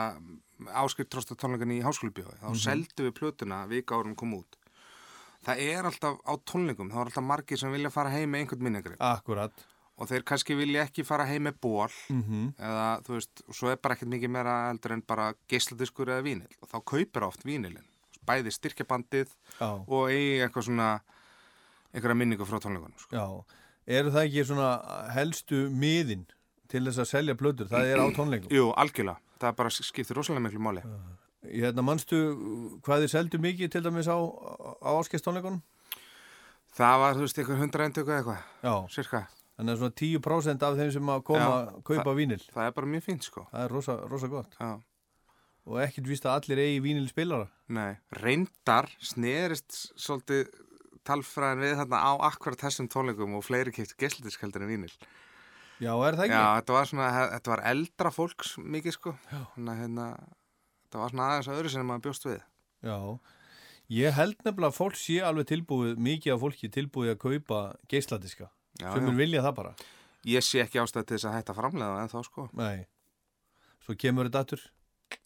áskipt 0.84 1.10
trósta 1.10 1.34
tónleikan 1.40 1.72
í 1.74 1.80
háskólubjóði 1.82 2.36
þá 2.38 2.50
Mhm. 2.52 2.60
seldu 2.62 3.08
við 3.08 3.14
plötuna 3.18 3.64
vika 3.68 3.96
árum 3.96 4.14
kom 4.16 4.34
út 4.38 4.60
það 5.46 5.62
er 5.68 5.90
alltaf 5.90 6.20
á 6.24 6.34
tónleikum 6.50 6.92
þá 6.92 6.98
er 7.00 7.06
alltaf 7.12 7.28
margir 7.28 7.62
sem 7.62 7.72
vilja 7.74 7.92
fara 7.94 8.12
heim 8.14 8.34
með 8.34 8.44
einhvern 8.44 8.68
minningri 8.68 8.98
akkurat, 9.04 9.66
og 9.98 10.10
þeir 10.10 10.26
kannski 10.28 10.58
vilja 10.58 10.86
ekki 10.88 11.06
fara 11.08 11.28
heim 11.30 11.48
með 11.50 11.58
ból 11.64 11.90
mhm, 12.10 12.54
eða 12.58 12.86
þú 13.08 13.18
veist, 13.18 13.44
og 13.48 13.58
svo 13.60 13.72
er 13.74 13.82
bara 13.82 13.98
ekkert 13.98 14.14
mikið 14.14 14.36
meira 14.36 14.60
heldur 14.70 14.96
en 14.98 15.04
bara 15.08 15.32
geisladiskur 15.52 16.14
eða 16.14 16.26
vínil 16.26 16.62
og 16.62 16.72
þá 16.72 16.78
kaupir 16.94 17.28
oft 17.28 17.46
vínilin 17.48 17.90
bæði 18.24 18.54
styrkjabandið 18.56 19.34
já, 19.60 19.68
og 19.68 20.08
eigi 20.08 20.40
eitthvað 20.46 20.70
svona 20.70 20.90
einhverja 21.94 22.18
minningu 22.18 22.48
frá 22.48 22.62
tónleikunum 22.64 22.96
sko. 23.02 23.12
já. 23.16 23.60
Eru 23.84 24.14
það 24.16 24.30
ekki 24.30 24.46
svona 24.48 24.70
helstu 25.12 25.66
miðin 25.68 26.24
til 26.72 26.86
þess 26.88 27.02
að 27.04 27.10
selja 27.10 27.36
plötur, 27.36 27.68
það 27.68 27.90
er 27.92 28.00
á 28.00 28.08
tónleikum? 28.16 28.54
Jú, 28.54 28.70
algjörlega, 28.80 29.20
það 29.44 29.58
bara 29.60 29.74
skiptir 29.76 30.18
rosalega 30.18 30.46
miklu 30.46 30.62
máli 30.64 30.86
Ég 31.44 31.66
hérna, 31.68 31.84
manstu 31.84 32.20
hvað 32.86 33.04
þið 33.04 33.12
seldu 33.12 33.40
mikið 33.44 33.72
til 33.74 33.84
dæmis 33.84 34.08
á, 34.08 34.16
á 34.16 34.90
áskestónleikunum? 34.96 35.60
Það 36.74 37.00
var, 37.04 37.18
þú 37.18 37.26
veist, 37.28 37.40
einhver 37.42 37.60
hundra 37.60 37.86
eintöku 37.88 38.10
eða 38.10 38.22
eitthvað, 38.22 38.46
Já, 38.66 38.74
cirka. 38.96 39.20
þannig 39.60 39.76
að 39.76 39.82
svona 39.82 39.98
10% 40.02 40.66
af 40.66 40.78
þeim 40.80 40.92
sem 40.96 41.12
að 41.14 41.24
koma 41.28 41.50
að 41.54 41.76
kaupa 41.90 42.16
vínil. 42.18 42.40
Það 42.50 42.66
er 42.70 42.76
bara 42.80 42.92
mjög 42.96 43.06
fínt, 43.06 43.28
sko. 43.28 43.46
Það 43.52 43.66
er 43.68 43.76
rosa, 43.76 43.98
rosa 44.10 44.30
gott. 44.32 44.58
Já. 44.58 44.72
Og 45.64 45.80
ekkert 45.80 46.10
víst 46.10 46.26
að 46.28 46.40
allir 46.40 46.62
eigi 46.64 46.80
vínil 46.84 47.06
spilara. 47.12 47.48
Nei, 47.72 47.92
reyndar 48.20 48.90
snerist 49.00 49.78
svolítið 49.94 50.50
talfræðin 51.08 51.62
við 51.64 51.78
þarna 51.84 52.00
á 52.04 52.12
akkurat 52.32 52.64
þessum 52.64 52.90
tónleikum 52.92 53.38
og 53.38 53.46
fleiri 53.46 53.72
keitt 53.76 53.94
geslutiskaldur 54.00 54.66
en 54.66 54.72
vínil. 54.74 54.92
Já, 55.84 55.94
er 55.94 56.16
það 56.18 56.26
ekki? 56.26 56.40
Já, 56.40 56.48
þetta 56.58 56.76
var 56.78 56.90
svona, 56.90 57.08
þetta 57.36 57.54
var 57.54 57.64
eldra 57.74 58.12
fólks 58.14 58.56
mikið, 58.60 58.98
sko. 58.98 59.14
Já. 59.30 59.40
Þannig 59.56 59.74
að 59.74 59.82
hérna, 59.84 60.08
þetta 60.94 61.02
var 61.04 61.14
svona 61.14 61.28
aðeins 61.34 61.50
öðru 61.54 61.72
sem 61.74 61.88
maður 61.90 62.04
bjóst 62.08 62.28
við. 62.30 62.42
Já. 62.86 62.98
Ég 63.94 64.16
held 64.16 64.38
nefnilega 64.46 64.70
að 64.72 64.78
fólk 64.78 64.96
sé 64.98 65.18
alveg 65.26 65.48
tilbúið, 65.50 65.98
mikið 66.00 66.34
af 66.36 66.40
fólki 66.46 66.70
tilbúið 66.72 67.12
að 67.14 67.20
kaupa 67.26 67.60
geisladiska. 67.92 68.48
Já, 68.80 68.88
sem 68.94 69.02
já. 69.04 69.08
mun 69.10 69.18
vilja 69.20 69.42
það 69.44 69.56
bara. 69.60 69.74
Ég 70.30 70.46
sé 70.46 70.62
ekki 70.64 70.80
ástæð 70.80 71.06
til 71.10 71.18
þess 71.18 71.28
að 71.30 71.36
hætta 71.40 71.54
framlega 71.58 72.00
en 72.06 72.10
þá, 72.14 72.20
sko. 72.30 72.46
Nei. 72.56 72.86
Svo 73.84 73.98
kemur 74.00 74.30
þetta 74.30 74.46
aftur. 74.46 74.64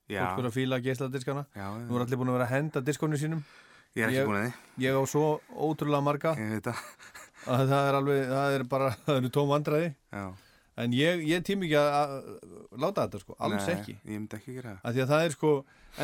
Já, 0.09 0.23
Fólk 0.23 0.39
fyrir 0.39 0.49
að 0.49 0.55
fíla 0.57 0.79
geisladiskana. 0.81 1.45
já, 1.53 1.67
Nú 1.85 1.95
er 1.99 2.05
allir 2.07 2.17
búin 2.17 2.31
að 2.31 2.37
vera 2.39 2.47
að 2.47 2.53
henda 2.55 2.81
diskonu 2.81 3.19
sínum. 3.19 3.43
ég 3.95 4.03
er 4.03 4.09
ekki 4.09 4.17
ég- 4.23 4.27
búin 4.27 4.39
að 4.39 4.47
því. 4.47 4.53
Ég 4.87 4.97
á 4.97 5.01
svo 5.05 5.25
ótrúlega 5.53 6.03
marga 6.03 6.33
það. 6.35 6.81
að 7.45 7.63
það 7.69 7.87
er 7.89 7.97
alveg, 7.99 8.21
það 8.31 8.55
er 8.57 8.63
bara, 8.63 8.89
það 9.05 9.17
eru 9.21 9.29
tóm 9.29 9.49
vandræði. 9.53 9.95
Já. 10.11 10.25
En 10.77 10.91
ég, 10.93 11.23
ég 11.25 11.41
tími 11.43 11.65
ekki 11.65 11.77
að, 11.79 11.95
að 11.97 12.81
láta 12.83 13.07
þetta 13.07 13.19
sko, 13.23 13.35
alls 13.39 13.65
Nei, 13.65 13.73
ekki. 13.75 13.95
Ég 14.05 14.13
myndi 14.19 14.37
ekki 14.37 14.53
gera 14.59 14.75
það. 14.83 14.93
Því 14.93 15.01
að 15.01 15.11
það 15.13 15.23
er 15.25 15.33
sko, 15.33 15.51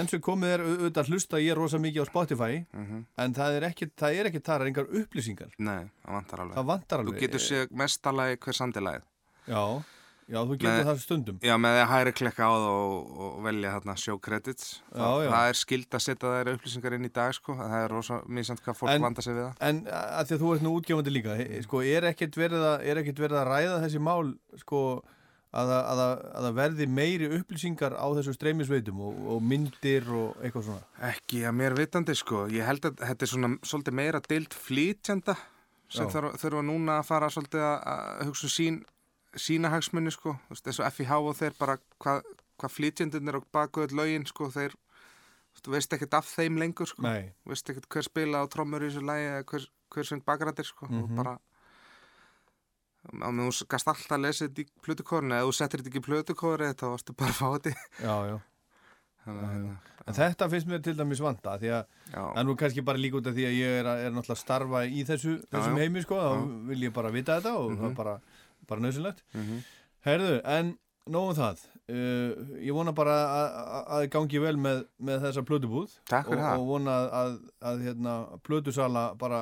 enn 0.02 0.08
sem 0.10 0.22
komið 0.26 0.54
er 0.56 0.64
au- 0.64 0.72
auðvitað 0.74 1.12
hlusta 1.14 1.42
ég 1.44 1.56
rosa 1.60 1.78
mikið 1.84 2.02
á 2.02 2.06
Spotify, 2.10 2.54
Mm 2.74 3.04
en 3.18 3.34
það 3.38 3.58
er 3.60 3.68
ekki, 3.70 3.88
það 4.02 4.18
er 4.20 4.30
ekki 4.32 4.42
þar 4.50 4.66
engar 4.68 4.86
upplýsingar. 4.90 5.52
Nei, 5.60 5.84
það 6.06 6.14
vantar 6.18 6.40
alveg. 6.46 6.56
Það 6.58 6.66
vantar 6.74 7.00
Þú 7.04 7.08
alveg. 7.14 7.20
getur 7.22 7.40
séð 7.46 7.68
mestalagi 7.84 8.38
hver 8.42 8.58
samtilagið. 8.62 9.04
Já, 9.48 9.64
já, 10.34 10.40
þú 10.50 10.58
getur 10.64 10.88
það 10.90 11.00
stundum. 11.04 11.38
Já, 11.46 11.54
með 11.62 11.76
því 11.78 11.82
að 11.84 11.92
hægri 11.94 12.14
klikka 12.20 12.48
á 12.50 12.54
það 12.54 12.68
og, 12.74 13.16
og 13.28 13.40
velja 13.46 13.74
þarna 13.78 13.96
show 14.04 14.20
credits. 14.28 14.68
Já, 14.90 14.98
það, 15.00 15.24
já. 15.24 15.32
það 15.36 15.48
er 15.54 15.60
skild 15.62 15.98
að 16.00 16.06
setja 16.08 16.34
þær 16.34 16.52
upplýsingar 16.58 16.98
inn 16.98 17.08
í 17.10 17.14
dag, 17.14 17.34
sko. 17.38 17.58
Það 17.62 17.76
er 17.80 17.94
rosa 17.94 18.20
mísand 18.28 18.64
hvað 18.66 18.80
fólk 18.82 18.94
En- 18.98 19.06
vanda 19.08 19.26
sig 19.26 19.38
við 19.38 19.44
það. 19.48 19.58
En 19.70 19.82
að 19.94 20.30
því 20.32 20.38
að 20.40 20.44
þú 20.46 20.54
ert 20.58 20.66
nú 20.68 20.76
útgefandi 20.82 21.14
líka, 21.18 21.38
sko, 21.70 21.84
er 21.96 22.10
ekkert 22.12 22.40
verið 22.44 22.68
að, 22.74 22.88
er 22.92 23.04
ekkert 23.04 23.24
verið 23.28 23.42
að 23.44 23.52
ræða 23.54 23.82
þessi 23.86 24.02
mál, 24.10 24.34
sko, 24.66 24.84
að, 25.54 25.70
það- 25.70 25.86
að, 25.94 26.00
það- 26.02 26.22
að 26.34 26.46
það 26.48 26.56
verði 26.64 26.88
meiri 26.90 27.28
upplýsingar 27.38 27.94
á 27.94 28.08
þessu 28.18 28.34
streymisveitum 28.40 29.02
og, 29.06 29.18
og 29.36 29.42
myndir 29.54 30.08
og 30.10 30.40
eitthvað 30.42 30.66
svona. 30.72 30.88
Ekki 31.14 31.44
að 31.46 31.58
mér 31.62 31.76
vitandi, 31.78 32.16
sko. 32.18 32.48
Ég 32.50 32.66
held 32.66 32.88
að 32.90 33.04
þetta 33.06 33.28
er 33.28 33.34
svona 33.36 33.52
svolítið 33.62 34.00
meira 34.02 34.24
dild 34.26 34.56
flýtjanda 34.58 35.38
sem 35.94 36.08
þurfa 36.10 36.64
núna 36.66 36.96
að 37.04 37.06
fara 37.06 37.28
svolítið 37.30 37.62
að, 37.62 37.76
að 37.94 38.24
hugsa 38.32 38.48
um 38.50 38.54
sín, 38.56 38.80
sína 39.36 39.70
hagsmunni, 39.74 40.12
sko. 40.12 40.36
Veist, 40.50 40.64
Þessu 40.66 40.84
FIH 40.92 41.12
og 41.20 41.36
þeir 41.36 41.54
bara 41.60 41.78
hvað 42.00 42.24
hva 42.62 42.70
flýtjandinn 42.70 43.28
er 43.30 43.40
á 43.40 43.42
baku 43.52 43.82
öll 43.88 43.96
lögin, 43.98 44.26
sko. 44.28 44.50
Þeir 44.54 44.76
Þú 45.64 45.70
veist 45.76 45.94
ekkert 45.94 46.14
af 46.18 46.26
þeim 46.26 46.56
lengur 46.58 46.88
sko. 46.90 47.02
Nei, 47.06 47.30
Þú 47.46 47.50
veist 47.54 47.70
ekkert 47.70 47.86
hver 47.94 48.04
spila 48.04 48.40
á 48.42 48.46
trommur 48.50 48.82
í 48.82 48.88
þessu 48.90 49.04
lagi 49.06 49.28
eða 49.30 49.44
hver, 49.52 49.68
hver 49.94 50.04
söng 50.10 50.24
bakrættir 50.26 50.66
sko. 50.66 50.88
Mhm. 50.90 51.04
og 51.04 51.10
bara 51.16 51.36
á 53.04 53.28
meðan 53.30 53.52
þú 53.52 53.68
gast 53.70 53.88
alltaf 53.92 54.16
að 54.16 54.22
lesa 54.24 54.48
þetta 54.48 54.64
í 54.64 54.68
plötukórinu 54.86 55.36
eða 55.36 55.46
þú 55.50 55.54
settir 55.58 55.82
þetta 55.84 55.92
ekki 55.92 56.02
í 56.02 56.08
plötukóri 56.08 56.70
þá 56.74 56.86
varstu 56.94 57.16
bara 57.20 57.34
að 57.34 57.40
fá 57.40 57.48
þetta 57.54 57.74
já, 58.02 58.16
já 58.32 58.38
Þannig, 59.24 59.44
Já, 59.44 59.50
hérna, 59.54 59.74
En 60.04 60.16
þetta 60.18 60.48
finnst 60.52 60.68
mér 60.68 60.82
til 60.84 60.94
dæmis 61.00 61.22
vanda 61.24 61.54
því 61.62 61.70
að 61.72 61.84
það 62.12 62.40
er 62.42 62.44
nú 62.50 62.56
kannski 62.60 62.82
bara 62.84 63.00
líka 63.00 63.16
út 63.22 63.28
af 63.32 63.36
því 63.38 63.46
að 63.48 63.54
ég 63.56 63.76
er, 63.80 63.88
er 63.88 64.12
náttúrulega 64.12 64.36
að 64.36 64.42
starfa 64.42 64.82
í 64.84 65.04
þessu, 65.08 65.36
þessum 65.54 65.78
heimi 65.80 66.02
sko, 66.04 66.18
þá 66.20 66.42
vil 66.74 66.82
ég 66.84 66.94
bara 66.98 67.12
vita 67.16 67.38
þetta 67.40 67.54
og 67.56 67.70
það 67.72 67.78
Mhm. 67.78 67.92
er 67.92 67.96
bara, 68.02 68.16
bara 68.74 68.84
nöðsynlegt. 68.88 69.24
mhm. 69.38 69.62
Herðu, 70.04 70.34
en 70.52 70.74
nógum 71.08 71.36
það. 71.38 71.62
Uh, 71.84 72.60
ég 72.64 72.72
vona 72.76 72.94
bara 72.96 73.14
að, 73.92 74.06
gangi 74.12 74.40
vel 74.40 74.56
með, 74.56 74.86
með 75.04 75.26
þessa 75.26 75.42
plötubúð 75.44 75.98
Takk 76.08 76.30
og, 76.32 76.40
og 76.40 76.62
vona 76.70 76.94
að, 76.96 77.08
að, 77.20 77.34
að 77.72 77.82
hérna, 77.90 78.14
plötusala 78.48 79.04
bara 79.20 79.42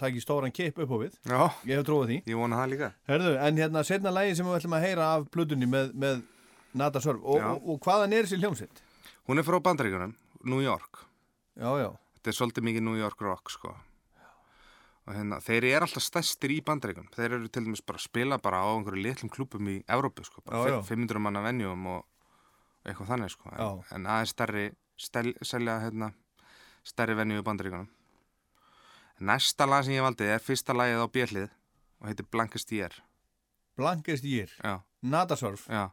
tæki 0.00 0.20
stóran 0.20 0.52
kipp 0.52 0.76
upp 0.84 0.92
á 0.92 0.96
við. 1.00 1.14
Já, 1.24 1.40
Ég 1.70 1.78
hef 1.78 1.86
trúið 1.88 2.10
því. 2.10 2.18
ég 2.28 2.36
vona 2.36 2.58
það 2.60 2.70
líka 2.74 2.90
Herðu, 3.08 3.32
en 3.46 3.60
hérna 3.62 3.84
setna 3.88 4.12
lægi 4.12 4.36
sem 4.36 4.50
við 4.50 4.58
ætlum 4.58 4.76
að 4.76 4.84
heyra 4.84 5.08
af 5.14 5.24
plötunni 5.32 5.68
með, 5.72 5.94
með 6.04 6.20
Nata 6.76 7.00
Sörf 7.00 7.24
og, 7.24 7.40
og, 7.40 7.64
og 7.72 7.80
hvaðan 7.86 8.12
er 8.18 8.28
þessi 8.28 8.42
hljómsitt? 8.42 8.84
Hún 9.24 9.40
er 9.40 9.46
frá 9.48 9.56
bandaríkunum, 9.64 10.12
New 10.44 10.60
York 10.64 11.04
Já, 11.56 11.70
já, 11.80 11.90
Þetta 12.18 12.32
er 12.34 12.38
svolítið 12.42 12.68
mikið 12.68 12.84
New 12.90 12.98
York 13.00 13.24
rock 13.24 13.52
sko. 13.56 13.72
Og 15.06 15.12
hérna, 15.14 15.36
þeir 15.44 15.64
eru 15.68 15.84
alltaf 15.86 16.02
stærstir 16.02 16.50
í 16.54 16.62
bandaríkunum 16.64 17.10
þeir 17.12 17.34
eru 17.36 17.48
til 17.52 17.64
dæmis 17.66 17.82
bara 17.84 17.98
að 18.00 18.06
spila 18.06 18.38
bara 18.40 18.62
á 18.64 18.68
einhverju 18.72 19.02
litlum 19.04 19.30
klúpum 19.30 19.68
í 19.68 19.82
Evrópu 19.88 20.24
sko. 20.24 20.40
bara 20.46 20.62
Já, 20.64 20.70
já. 20.78 20.82
fi- 20.82 20.94
500 20.96 21.18
manna 21.20 21.42
venjum 21.44 21.86
og 21.86 22.06
eitthvað 22.86 23.10
þannig 23.12 23.30
sko. 23.34 23.50
en, 23.52 23.82
en 23.96 24.06
aðeins 24.06 24.32
stærri 24.32 24.64
stel, 24.96 25.34
selja 25.42 25.78
hérna, 25.84 26.12
stærri 26.84 27.14
venju 27.14 27.40
í 27.42 27.44
bandaríkunum 27.44 27.88
Næsta 29.20 29.66
lag 29.68 29.84
sem 29.84 29.94
ég 29.94 30.02
valdi 30.02 30.24
er 30.26 30.40
fyrsta 30.42 30.74
lagið 30.74 31.04
á 31.04 31.08
bjellið 31.14 31.50
og 32.00 32.08
heitir 32.08 32.26
Blankest 32.32 32.72
Year 32.72 32.96
Blankest 33.76 34.24
Year, 34.24 34.48
Já, 34.62 34.80
Nata 35.02 35.36
Sörf. 35.36 35.68
já, 35.68 35.90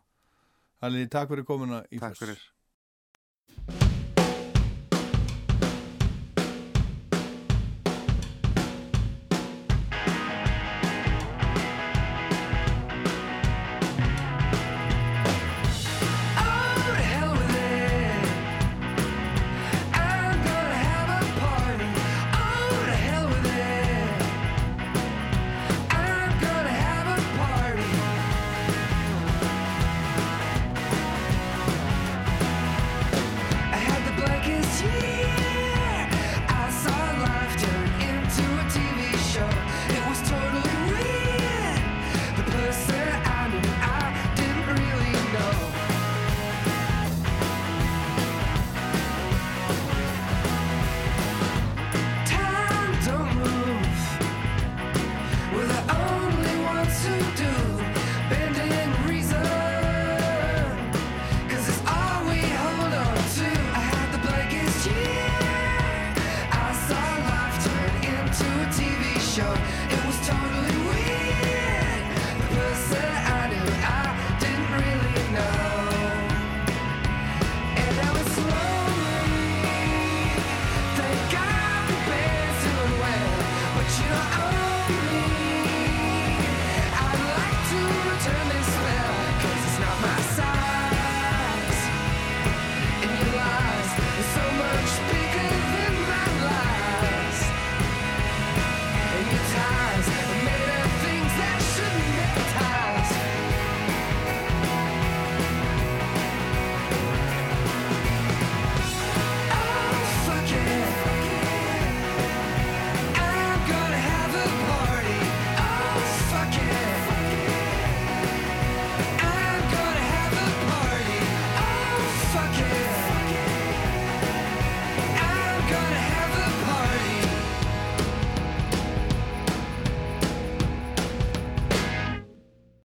Hallið, 0.81 1.09
takk 1.09 1.29
fyrir 1.29 1.43
komuna 1.45 1.83
í 1.91 1.99
takk 1.99 2.15
Foss. 2.15 2.23
fyrir 2.23 3.90